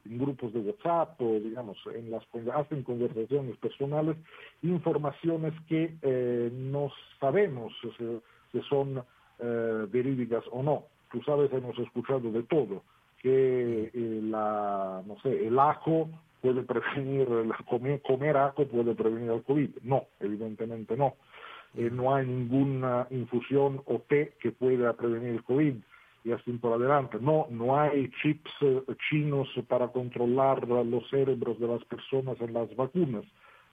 [0.06, 2.24] en grupos de WhatsApp o digamos en las
[2.54, 4.16] hasta en conversaciones personales
[4.62, 6.90] informaciones que eh, no
[7.20, 8.22] sabemos si,
[8.52, 9.04] si son
[9.40, 10.86] eh, verídicas o no.
[11.12, 12.84] Tú sabes, hemos escuchado de todo,
[13.22, 16.10] que eh, la, no sé, el ajo
[16.42, 17.28] puede prevenir,
[17.70, 19.70] comer, comer ajo puede prevenir el COVID.
[19.84, 21.16] No, evidentemente no.
[21.76, 25.76] Eh, no hay ninguna infusión o té que pueda prevenir el COVID
[26.24, 27.18] y así por adelante.
[27.22, 32.76] No, no hay chips eh, chinos para controlar los cerebros de las personas en las
[32.76, 33.24] vacunas.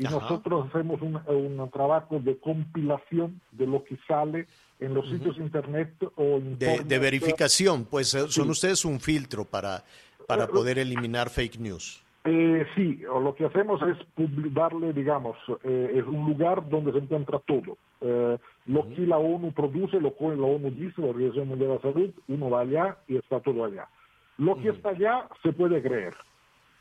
[0.01, 0.15] y Ajá.
[0.19, 4.47] nosotros hacemos un, un trabajo de compilación de lo que sale
[4.79, 8.49] en los sitios internet o De, de verificación, pues eh, son Sí.
[8.51, 9.83] ustedes un filtro para,
[10.27, 12.03] para poder eliminar fake news.
[12.23, 13.97] Eh, sí, lo que hacemos es
[14.53, 17.77] darle, digamos, eh, es un lugar donde se encuentra todo.
[18.01, 18.37] Eh,
[18.67, 21.81] lo que la ONU produce, lo que la ONU dice, la Organización Mundial de la
[21.81, 23.87] Salud, uno va allá y está todo allá.
[24.37, 26.15] Lo que está allá se puede creer.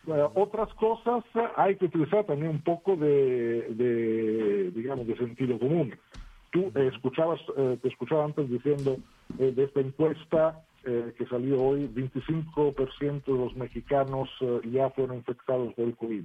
[0.07, 1.25] Eh, otras cosas
[1.57, 5.95] hay que utilizar también un poco de, de, digamos, de sentido común.
[6.51, 8.97] Tú eh, escuchabas, eh, te escuchaba antes diciendo
[9.39, 15.17] eh, de esta encuesta eh, que salió hoy, 25% de los mexicanos eh, ya fueron
[15.17, 16.25] infectados por el COVID.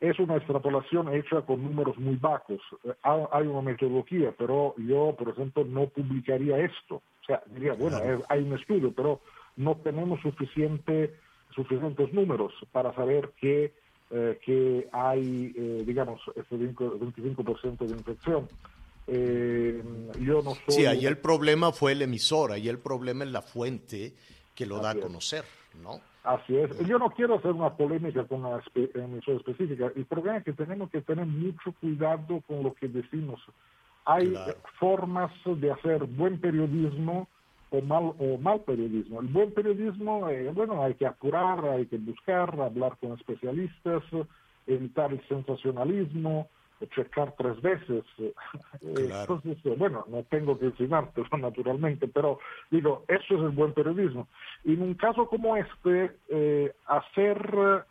[0.00, 2.60] Es una extrapolación hecha con números muy bajos.
[2.84, 6.96] Eh, ha- hay una metodología, pero yo, por ejemplo, no publicaría esto.
[6.96, 7.98] O sea, diría, bueno,
[8.28, 9.20] hay un estudio, pero
[9.56, 11.14] no tenemos suficiente,
[11.54, 13.72] suficientes números para saber que,
[14.10, 18.48] eh, que hay, eh, digamos, este 25%, 25% de infección.
[19.06, 19.82] Eh,
[20.20, 20.74] yo no soy...
[20.74, 24.14] Sí, ahí el problema fue el emisor, ahí el problema es la fuente
[24.54, 25.44] que lo da a conocer,
[25.82, 26.00] ¿no?
[26.22, 26.70] Así es.
[26.86, 29.92] Yo no quiero hacer una polémica con una espe- emisora específica.
[29.94, 33.40] El problema es que tenemos que tener mucho cuidado con lo que decimos.
[34.06, 34.52] Hay Claro.
[34.52, 37.28] eh, formas de hacer buen periodismo
[37.74, 39.20] o mal, o mal periodismo.
[39.20, 44.24] El buen periodismo, eh, bueno, hay que apurar, hay que buscar, hablar con especialistas, eh,
[44.66, 46.48] evitar el sensacionalismo,
[46.80, 48.04] eh, checar tres veces.
[48.18, 48.32] eh,
[49.06, 49.34] Claro.
[49.34, 52.38] Entonces, eh, bueno, no tengo que enseñártelo naturalmente, pero
[52.70, 54.28] digo, eso es el buen periodismo.
[54.64, 57.36] Y en un caso como este, eh, hacer,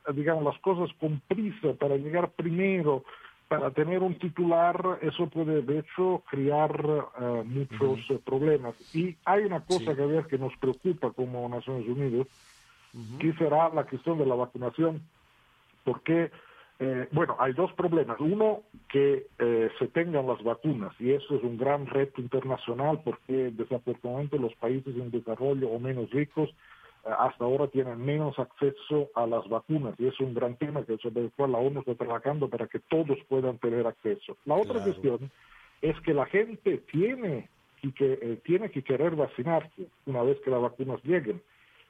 [0.08, 3.04] eh, digamos, las cosas con prisa para llegar primero,
[3.48, 6.72] para tener un titular, eso puede de hecho crear
[7.20, 8.76] eh, muchos eh, problemas.
[8.96, 12.28] Y hay una cosa que, a ver, que nos preocupa como Naciones Unidas,
[13.20, 15.02] que será la cuestión de la vacunación,
[15.84, 16.32] porque,
[16.80, 18.20] eh, bueno, hay dos problemas.
[18.20, 23.52] Uno, que eh, se tengan las vacunas, y eso es un gran reto internacional, porque
[23.52, 26.50] desafortunadamente los países en desarrollo o menos ricos
[27.06, 31.22] hasta ahora tienen menos acceso a las vacunas, y es un gran tema que sobre
[31.26, 34.38] el cual la ONU está trabajando para que todos puedan tener acceso.
[34.46, 34.86] La otra Claro.
[34.86, 35.32] cuestión
[35.82, 37.50] es que la gente tiene
[37.82, 41.42] y que eh, tiene que querer vacunarse una vez que las vacunas lleguen.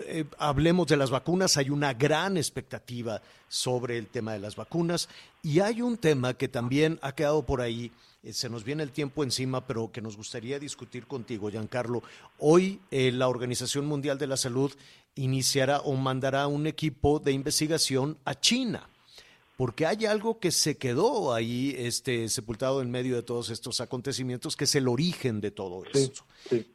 [0.00, 5.08] eh, hablemos de las vacunas, hay una gran expectativa sobre el tema de las vacunas
[5.42, 7.90] y hay un tema que también ha quedado por ahí,
[8.22, 12.02] eh, se nos viene el tiempo encima, pero que nos gustaría discutir contigo, Giancarlo.
[12.38, 14.70] Hoy eh, la Organización Mundial de la Salud
[15.14, 18.90] iniciará o mandará un equipo de investigación a China
[19.56, 24.56] porque hay algo que se quedó ahí este, sepultado en medio de todos estos acontecimientos,
[24.56, 26.24] que es el origen de todo esto.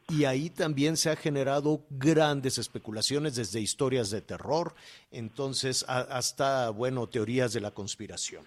[0.08, 4.74] Y ahí también se ha generado grandes especulaciones, desde historias de terror,
[5.12, 8.44] entonces a- hasta, bueno, teorías de la conspiración.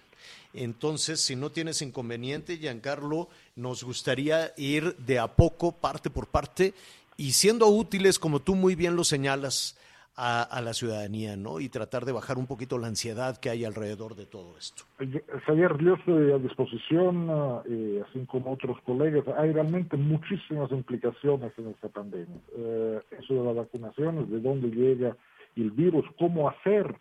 [0.52, 6.74] Entonces, si no tienes inconveniente, Giancarlo, nos gustaría ir de a poco, parte por parte,
[7.16, 9.76] y siendo útiles, como tú muy bien lo señalas,
[10.16, 11.60] a, a la ciudadanía, ¿no?
[11.60, 14.84] Y tratar de bajar un poquito la ansiedad que hay alrededor de todo esto.
[15.46, 17.28] Javier, yo estoy a disposición,
[17.68, 19.24] eh, así como otros colegas.
[19.38, 22.38] Hay realmente muchísimas implicaciones en esta pandemia.
[22.56, 25.16] Eh, eso de las vacunaciones, de dónde llega
[25.56, 26.94] el virus, cómo hacer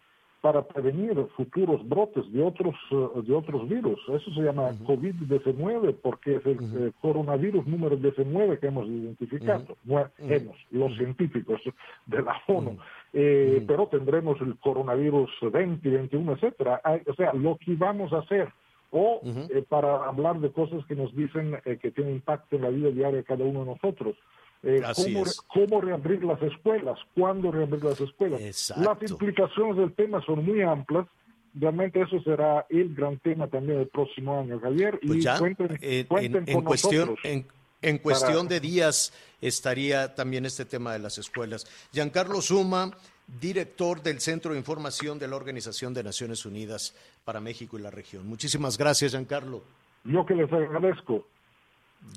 [0.44, 3.98] para prevenir futuros brotes de otros eh, de otros virus.
[4.10, 9.78] Eso se llama COVID-19 porque es el eh, coronavirus número 19 que hemos identificado.
[9.86, 11.62] Bueno, hemos, los científicos
[12.08, 12.78] de la ONU.
[13.14, 16.82] Eh, Pero tendremos el coronavirus 20, 21, etcétera.
[17.08, 18.50] O sea, lo que vamos a hacer
[18.94, 22.70] o eh, para hablar de cosas que nos dicen eh, que tienen impacto en la
[22.70, 24.16] vida diaria de cada uno de nosotros.
[24.64, 25.41] Eh, cómo, es.
[25.41, 28.39] cómo reabrir las escuelas, cuándo reabrir las escuelas.
[28.41, 28.84] Exacto.
[28.99, 31.05] Las implicaciones del tema son muy amplias.
[31.53, 34.99] Realmente eso será el gran tema también el próximo año, Javier.
[35.05, 37.20] Pues y ya, cuenten, en, cuenten en- en con cuestión, nosotros.
[37.26, 37.45] en,
[37.82, 41.66] en cuestión de días estaría también este tema de las escuelas.
[41.91, 42.91] Giancarlo Suma,
[43.39, 46.95] director del Centro de Información de la Organización de Naciones Unidas
[47.26, 48.26] para México y la región.
[48.28, 49.61] Muchísimas gracias, Giancarlo.
[50.05, 51.28] Yo que les agradezco.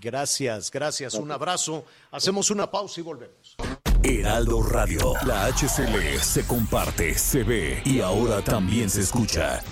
[0.01, 1.15] Gracias, gracias.
[1.15, 1.85] Un abrazo.
[2.11, 3.57] Hacemos una pausa y volvemos.
[4.03, 5.15] Heraldo Radio.
[5.27, 9.63] La HCL se comparte, se ve y ahora también se escucha.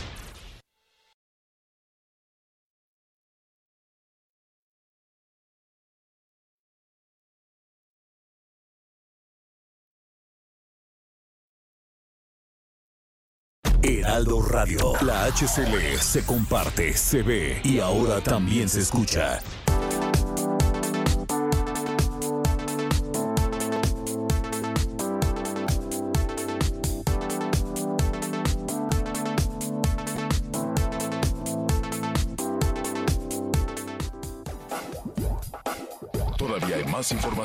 [13.82, 14.94] Heraldo Radio.
[15.02, 19.40] La HCL se comparte, se ve y ahora también se escucha.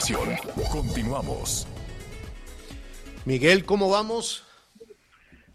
[0.10, 0.70] Información.
[0.72, 1.68] Continuamos.
[3.26, 4.46] Miguel, ¿cómo vamos?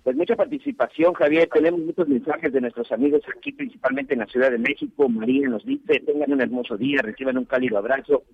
[0.02, 1.48] Pues mucha participación, Javier.
[1.52, 5.08] Tenemos muchos mensajes de nuestros amigos aquí, principalmente en la Ciudad de México.
[5.08, 8.24] María nos dice, tengan un hermoso día, reciban un cálido abrazo.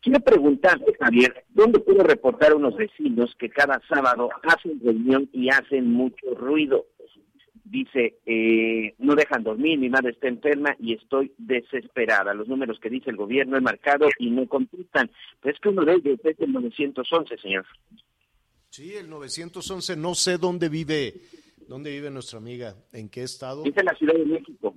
[0.00, 5.50] Quiero preguntarte, Javier, ¿dónde puedo reportar a unos vecinos que cada sábado hacen reunión y
[5.50, 6.86] hacen mucho ruido?
[7.70, 12.32] Dice, eh, no dejan dormir, mi madre está enferma y estoy desesperada.
[12.32, 15.10] Los números que dice el gobierno he marcado y no contestan.
[15.42, 17.66] Pero es que uno de ellos es el 911, señor.
[18.70, 21.14] Sí, el 911, no sé dónde vive,
[21.66, 23.62] dónde vive nuestra amiga, en qué estado.
[23.64, 24.74] Dice la Ciudad de México.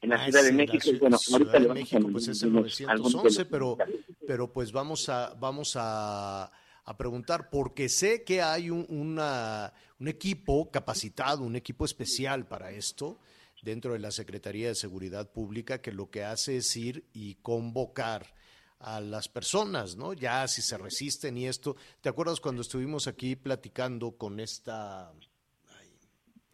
[0.00, 2.26] En la Ah, Ciudad de en la México, Ciudad- bueno, Ciudad ahorita de México, pues
[2.28, 3.48] es el mandar algunos 911, temas.
[3.50, 3.78] pero,
[4.26, 6.50] pero pues vamos a, vamos a,
[6.92, 12.70] a preguntar, porque sé que hay un, una- un equipo capacitado, un equipo especial para
[12.70, 13.18] esto
[13.62, 18.34] dentro de la Secretaría de Seguridad Pública que lo que hace es ir y convocar
[18.80, 20.12] a las personas, ¿no?
[20.12, 21.76] Ya si se resisten y esto.
[22.00, 25.12] ¿Te acuerdas cuando estuvimos aquí platicando con esta,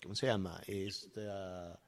[0.02, 0.60] ¿cómo se llama?
[0.66, 1.80] Esta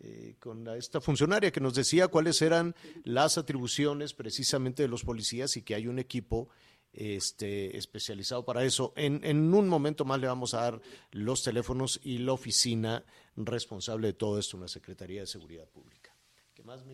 [0.00, 5.56] eh, con esta funcionaria que nos decía cuáles eran las atribuciones precisamente de los policías
[5.56, 6.48] y que hay un equipo
[6.92, 8.92] este, especializado para eso.
[8.96, 10.80] En, en un momento más le vamos a dar
[11.12, 13.04] los teléfonos y la oficina
[13.36, 16.14] responsable de todo esto, una Secretaría de Seguridad Pública.
[16.54, 16.84] ¿Qué más.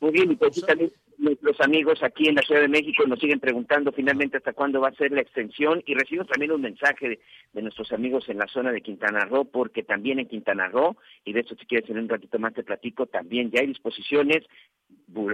[0.00, 0.92] Muy bien, pues también
[1.22, 4.88] nuestros amigos aquí en la Ciudad de México nos siguen preguntando finalmente hasta cuándo va
[4.88, 7.20] a ser la extensión y recibimos también un mensaje de,
[7.52, 11.32] de nuestros amigos en la zona de Quintana Roo, porque también en Quintana Roo, y
[11.32, 14.44] de eso si quieres en un ratito más te platico, también ya hay disposiciones,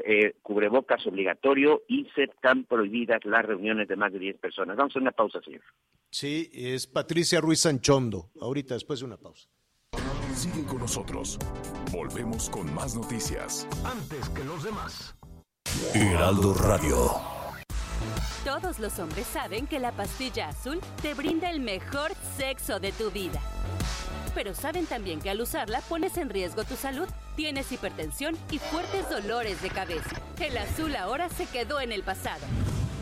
[0.05, 4.77] eh, cubrebocas obligatorio y se están prohibidas las reuniones de más de 10 personas.
[4.77, 5.63] Vamos a hacer una pausa, señor.
[6.11, 9.49] Sí, es Patricia Ruiz Sanchondo, ahorita después de una pausa.
[10.35, 11.37] Siguen con nosotros.
[11.91, 13.67] Volvemos con más noticias.
[13.85, 15.18] Antes que los demás.
[15.95, 17.21] Heraldo Radio.
[18.45, 23.11] Todos los hombres saben que la pastilla azul te brinda el mejor sexo de tu
[23.11, 23.41] vida.
[24.35, 27.09] Pero saben también que al usarla pones en riesgo tu salud.
[27.37, 30.17] Tienes hipertensión y fuertes dolores de cabeza.
[30.41, 32.45] El azul ahora se quedó en el pasado.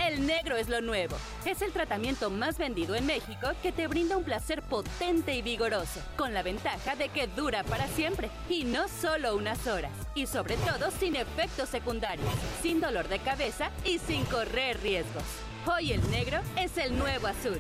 [0.05, 1.17] El negro es lo nuevo.
[1.45, 6.01] Es el tratamiento más vendido en México que te brinda un placer potente y vigoroso,
[6.17, 9.93] con la ventaja de que dura para siempre y no solo unas horas.
[10.15, 12.29] Y sobre todo sin efectos secundarios,
[12.63, 15.25] sin dolor de cabeza y sin correr riesgos.
[15.67, 17.59] Hoy el negro es el nuevo azul.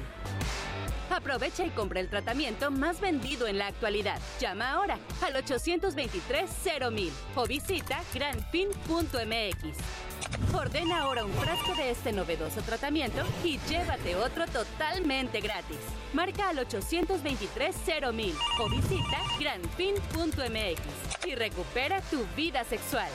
[1.10, 4.20] Aprovecha y compra el tratamiento más vendido en la actualidad.
[4.40, 10.05] Llama ahora al 823-0000 o visita granfin.mx.
[10.54, 15.78] Ordena ahora un frasco de este novedoso tratamiento y llévate otro totalmente gratis.
[16.12, 23.08] Marca al 823-0000 o visita granfin.mx y recupera tu vida sexual.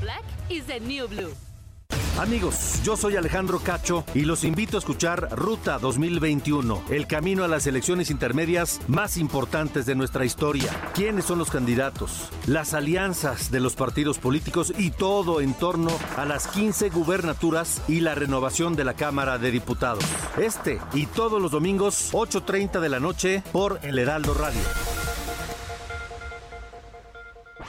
[0.00, 1.32] Black is the new blue.
[2.18, 7.48] Amigos, yo soy Alejandro Cacho y los invito a escuchar Ruta 2021, el camino a
[7.48, 10.70] las elecciones intermedias más importantes de nuestra historia.
[10.94, 12.28] ¿Quiénes son los candidatos?
[12.46, 18.00] Las alianzas de los partidos políticos y todo en torno a las 15 gubernaturas y
[18.00, 20.04] la renovación de la Cámara de Diputados.
[20.36, 24.60] Este y todos los domingos, 8.30 de la noche por El Heraldo Radio.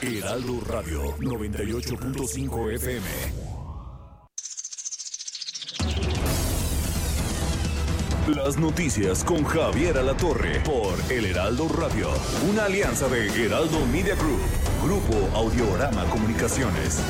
[0.01, 3.52] Heraldo Radio 98.5 FM.
[8.27, 12.07] Las noticias con Javier Alatorre por El Heraldo Radio,
[12.49, 14.39] una alianza de Heraldo Media Group,
[14.81, 17.01] Grupo Audiorama Comunicaciones.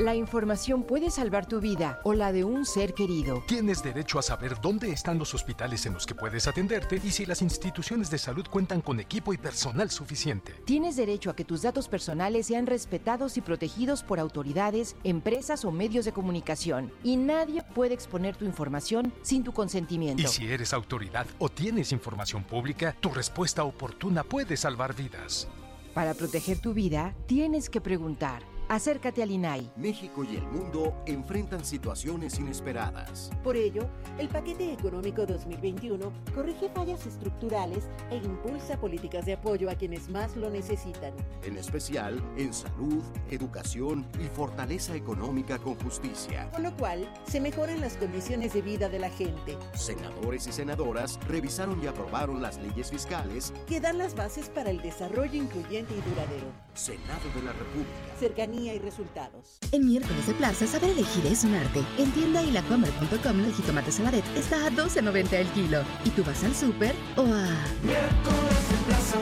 [0.00, 3.44] La información puede salvar tu vida o la de un ser querido.
[3.46, 7.26] Tienes derecho a saber dónde están los hospitales en los que puedes atenderte y si
[7.26, 10.54] las instituciones de salud cuentan con equipo y personal suficiente.
[10.64, 15.70] Tienes derecho a que tus datos personales sean respetados y protegidos por autoridades, empresas o
[15.70, 16.90] medios de comunicación.
[17.04, 20.22] Y nadie puede exponer tu información sin tu consentimiento.
[20.22, 25.46] Y si eres autoridad o tienes información pública, tu respuesta oportuna puede salvar vidas.
[25.92, 28.49] Para proteger tu vida, tienes que preguntar.
[28.70, 29.68] Acércate al INAI.
[29.74, 33.28] México y el mundo enfrentan situaciones inesperadas.
[33.42, 33.88] Por ello,
[34.20, 40.36] el paquete económico 2021 corrige fallas estructurales e impulsa políticas de apoyo a quienes más
[40.36, 41.14] lo necesitan.
[41.42, 46.50] En especial en salud, educación y fortaleza económica con justicia.
[46.50, 49.56] Con lo cual, se mejoran las condiciones de vida de la gente.
[49.72, 54.82] Senadores y senadoras revisaron y aprobaron las leyes fiscales que dan las bases para el
[54.82, 56.46] desarrollo incluyente y duradero.
[56.74, 57.90] Senado de la República.
[58.18, 59.58] Cercanía y resultados.
[59.72, 61.82] En miércoles de plaza, saber elegir es un arte.
[61.96, 63.90] En tienda y lacomer.com el jitomate
[64.36, 65.82] está a 12.90 el kilo.
[66.04, 67.48] ¿Y tú vas al súper o a...?
[67.82, 69.18] Miércoles de plaza.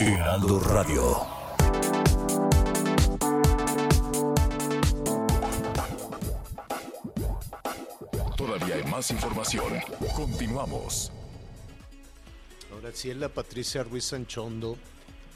[0.00, 1.26] Heraldo Radio.
[8.36, 9.74] Todavía hay más información.
[10.14, 11.10] Continuamos.
[12.72, 14.76] Ahora sí es la Patricia Ruiz Sanchondo,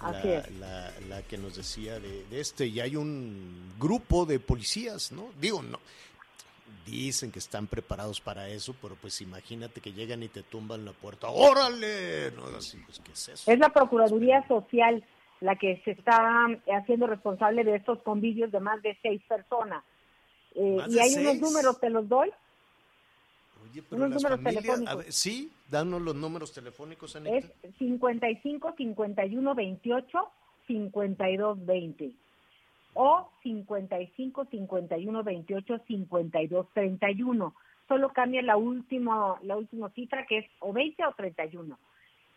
[0.00, 0.22] la,
[0.60, 5.30] la- la que nos decía de, de este, y hay un grupo de policías, ¿no?
[5.40, 5.80] Digo, no.
[6.86, 10.92] Dicen que están preparados para eso, pero pues imagínate que llegan y te tumban la
[10.92, 11.28] puerta.
[11.28, 12.32] ¡Órale!
[12.32, 13.50] No, así, pues, ¿qué es eso?
[13.50, 15.04] Es la Procuraduría Social
[15.40, 19.84] la que se está haciendo responsable de estos convivios de más de seis personas.
[20.54, 21.28] Eh, ¿Más y de hay seis?
[21.28, 22.30] unos números, te los doy.
[23.64, 24.92] Oye, pero unos las números familias, telefónicos.
[24.92, 27.36] a ver, sí, danos los números telefónicos, Anita.
[27.36, 30.18] Es 55 51 28
[30.66, 32.12] 52 20
[32.94, 37.54] o 55 51 28 52 31.
[37.88, 41.78] Solo cambia la última la última cifra que es o 20 o 31.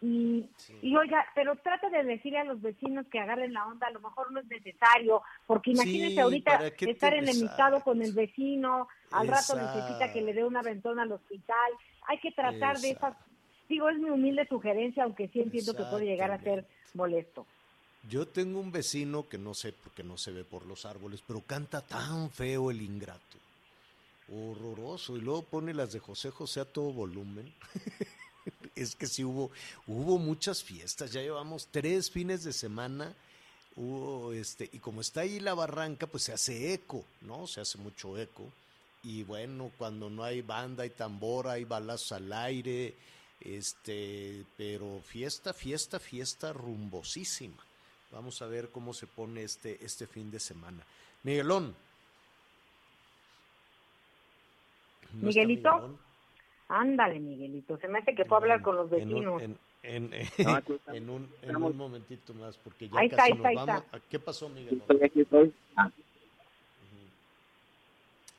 [0.02, 0.50] Y,
[0.82, 4.02] y oiga, pero trata de decirle a los vecinos que agarren la onda, a lo
[4.02, 8.12] mejor no es necesario, porque imagínense Sí, ahorita ¿para qué te- estar enemistado con el
[8.12, 11.72] vecino, al rato necesita que le dé un aventón al hospital,
[12.08, 13.16] hay que tratar de esas,
[13.70, 17.48] digo, es mi humilde sugerencia, aunque sí entiendo que puede llegar a ser molesto.
[18.10, 21.42] Yo tengo un vecino que no sé porque no se ve por los árboles, pero
[21.42, 23.38] canta tan feo el ingrato.
[24.32, 25.18] Horroroso.
[25.18, 27.52] Y luego pone las de José José a todo volumen.
[28.76, 29.52] es que sí hubo,
[29.88, 31.12] hubo muchas fiestas.
[31.12, 33.14] Ya llevamos tres fines de semana.
[33.76, 37.48] Hubo este, y como está ahí la barranca, pues se hace eco, ¿no?
[37.48, 38.52] Se hace mucho eco.
[39.04, 42.96] Y bueno, cuando no hay banda y tambora, hay balazos al aire,
[43.40, 47.64] este, pero fiesta, fiesta, fiesta rumbosísima.
[48.16, 50.82] Vamos a ver cómo se pone este, este fin de semana.
[51.24, 51.76] Miguelón.
[55.12, 56.00] ¿No está Miguelito, Miguelón?
[56.70, 59.42] ándale Miguelito, se me hace que fue a hablar con los En un, vecinos.
[59.42, 60.10] en, en-
[60.46, 60.58] No,
[60.94, 63.84] en un, en Estamos- un momentito más, porque ya Ahí está, casi ahí nos vamos.
[63.86, 64.00] está.
[64.10, 64.80] ¿Qué pasó, Miguelón?
[64.80, 65.54] Estoy aquí, estoy.
[65.76, 65.92] Ah,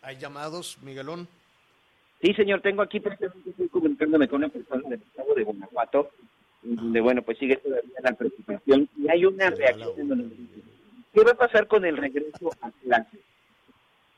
[0.02, 1.28] ¿Hay llamados, Miguelón?
[2.22, 6.10] Sí, señor, tengo aquí estoy comunicándome con una persona del estado de Guanajuato,
[6.74, 10.36] donde, bueno, pues sigue todavía la preocupación y hay una reacción en donde
[11.12, 13.20] ¿qué va a pasar con el regreso a clases?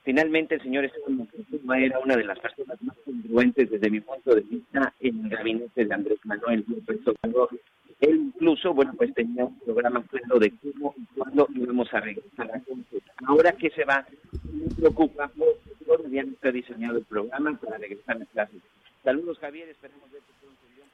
[0.03, 4.35] Finalmente, el señor Esteban Moctezuma era una de las personas más congruentes desde mi punto
[4.35, 7.51] de vista en el gabinete de Andrés Manuel López Obrador.
[8.01, 12.47] Él incluso, bueno, pues tenía un programa claro de cómo y cuándo íbamos a regresar
[12.47, 13.03] a clases.
[13.27, 14.07] Ahora que se va,
[14.51, 18.63] me preocupa porque todavía no está diseñado el programa para regresar a clases.
[19.05, 20.38] Saludos, Javier, esperemos verte.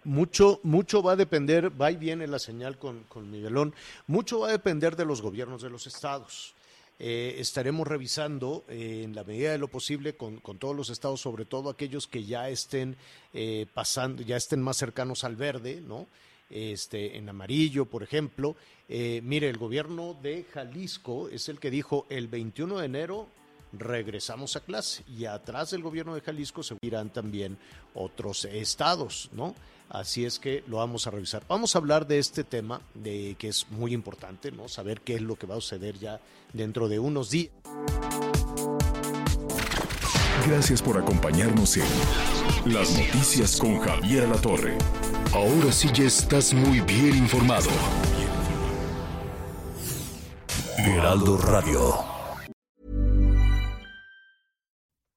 [0.04, 3.74] Mucho, mucho va a depender, va y viene la señal con, con Miguelón,
[4.06, 6.54] mucho va a depender de los gobiernos de los estados.
[7.00, 11.20] Eh, estaremos revisando eh, en la medida de lo posible con, con todos los estados,
[11.20, 12.96] sobre todo aquellos que ya estén
[13.32, 16.06] eh, pasando, ya estén más cercanos al verde, ¿no?
[16.50, 18.54] Este, en amarillo, por ejemplo.
[18.88, 23.28] Eh, mire, el gobierno de Jalisco es el que dijo el 21 de enero
[23.72, 27.58] regresamos a clase y atrás del gobierno de Jalisco se irán también
[27.94, 29.54] otros estados, ¿no?
[29.88, 31.42] Así es que lo vamos a revisar.
[31.48, 34.68] Vamos a hablar de este tema, de que es muy importante, ¿no?
[34.68, 36.20] Saber qué es lo que va a suceder ya
[36.52, 37.52] dentro de unos días.
[40.46, 41.84] Gracias por acompañarnos en
[42.66, 44.76] Las Noticias con Javier La Torre.
[45.32, 47.70] Ahora sí ya estás muy bien informado.
[50.76, 52.13] Heraldo Radio.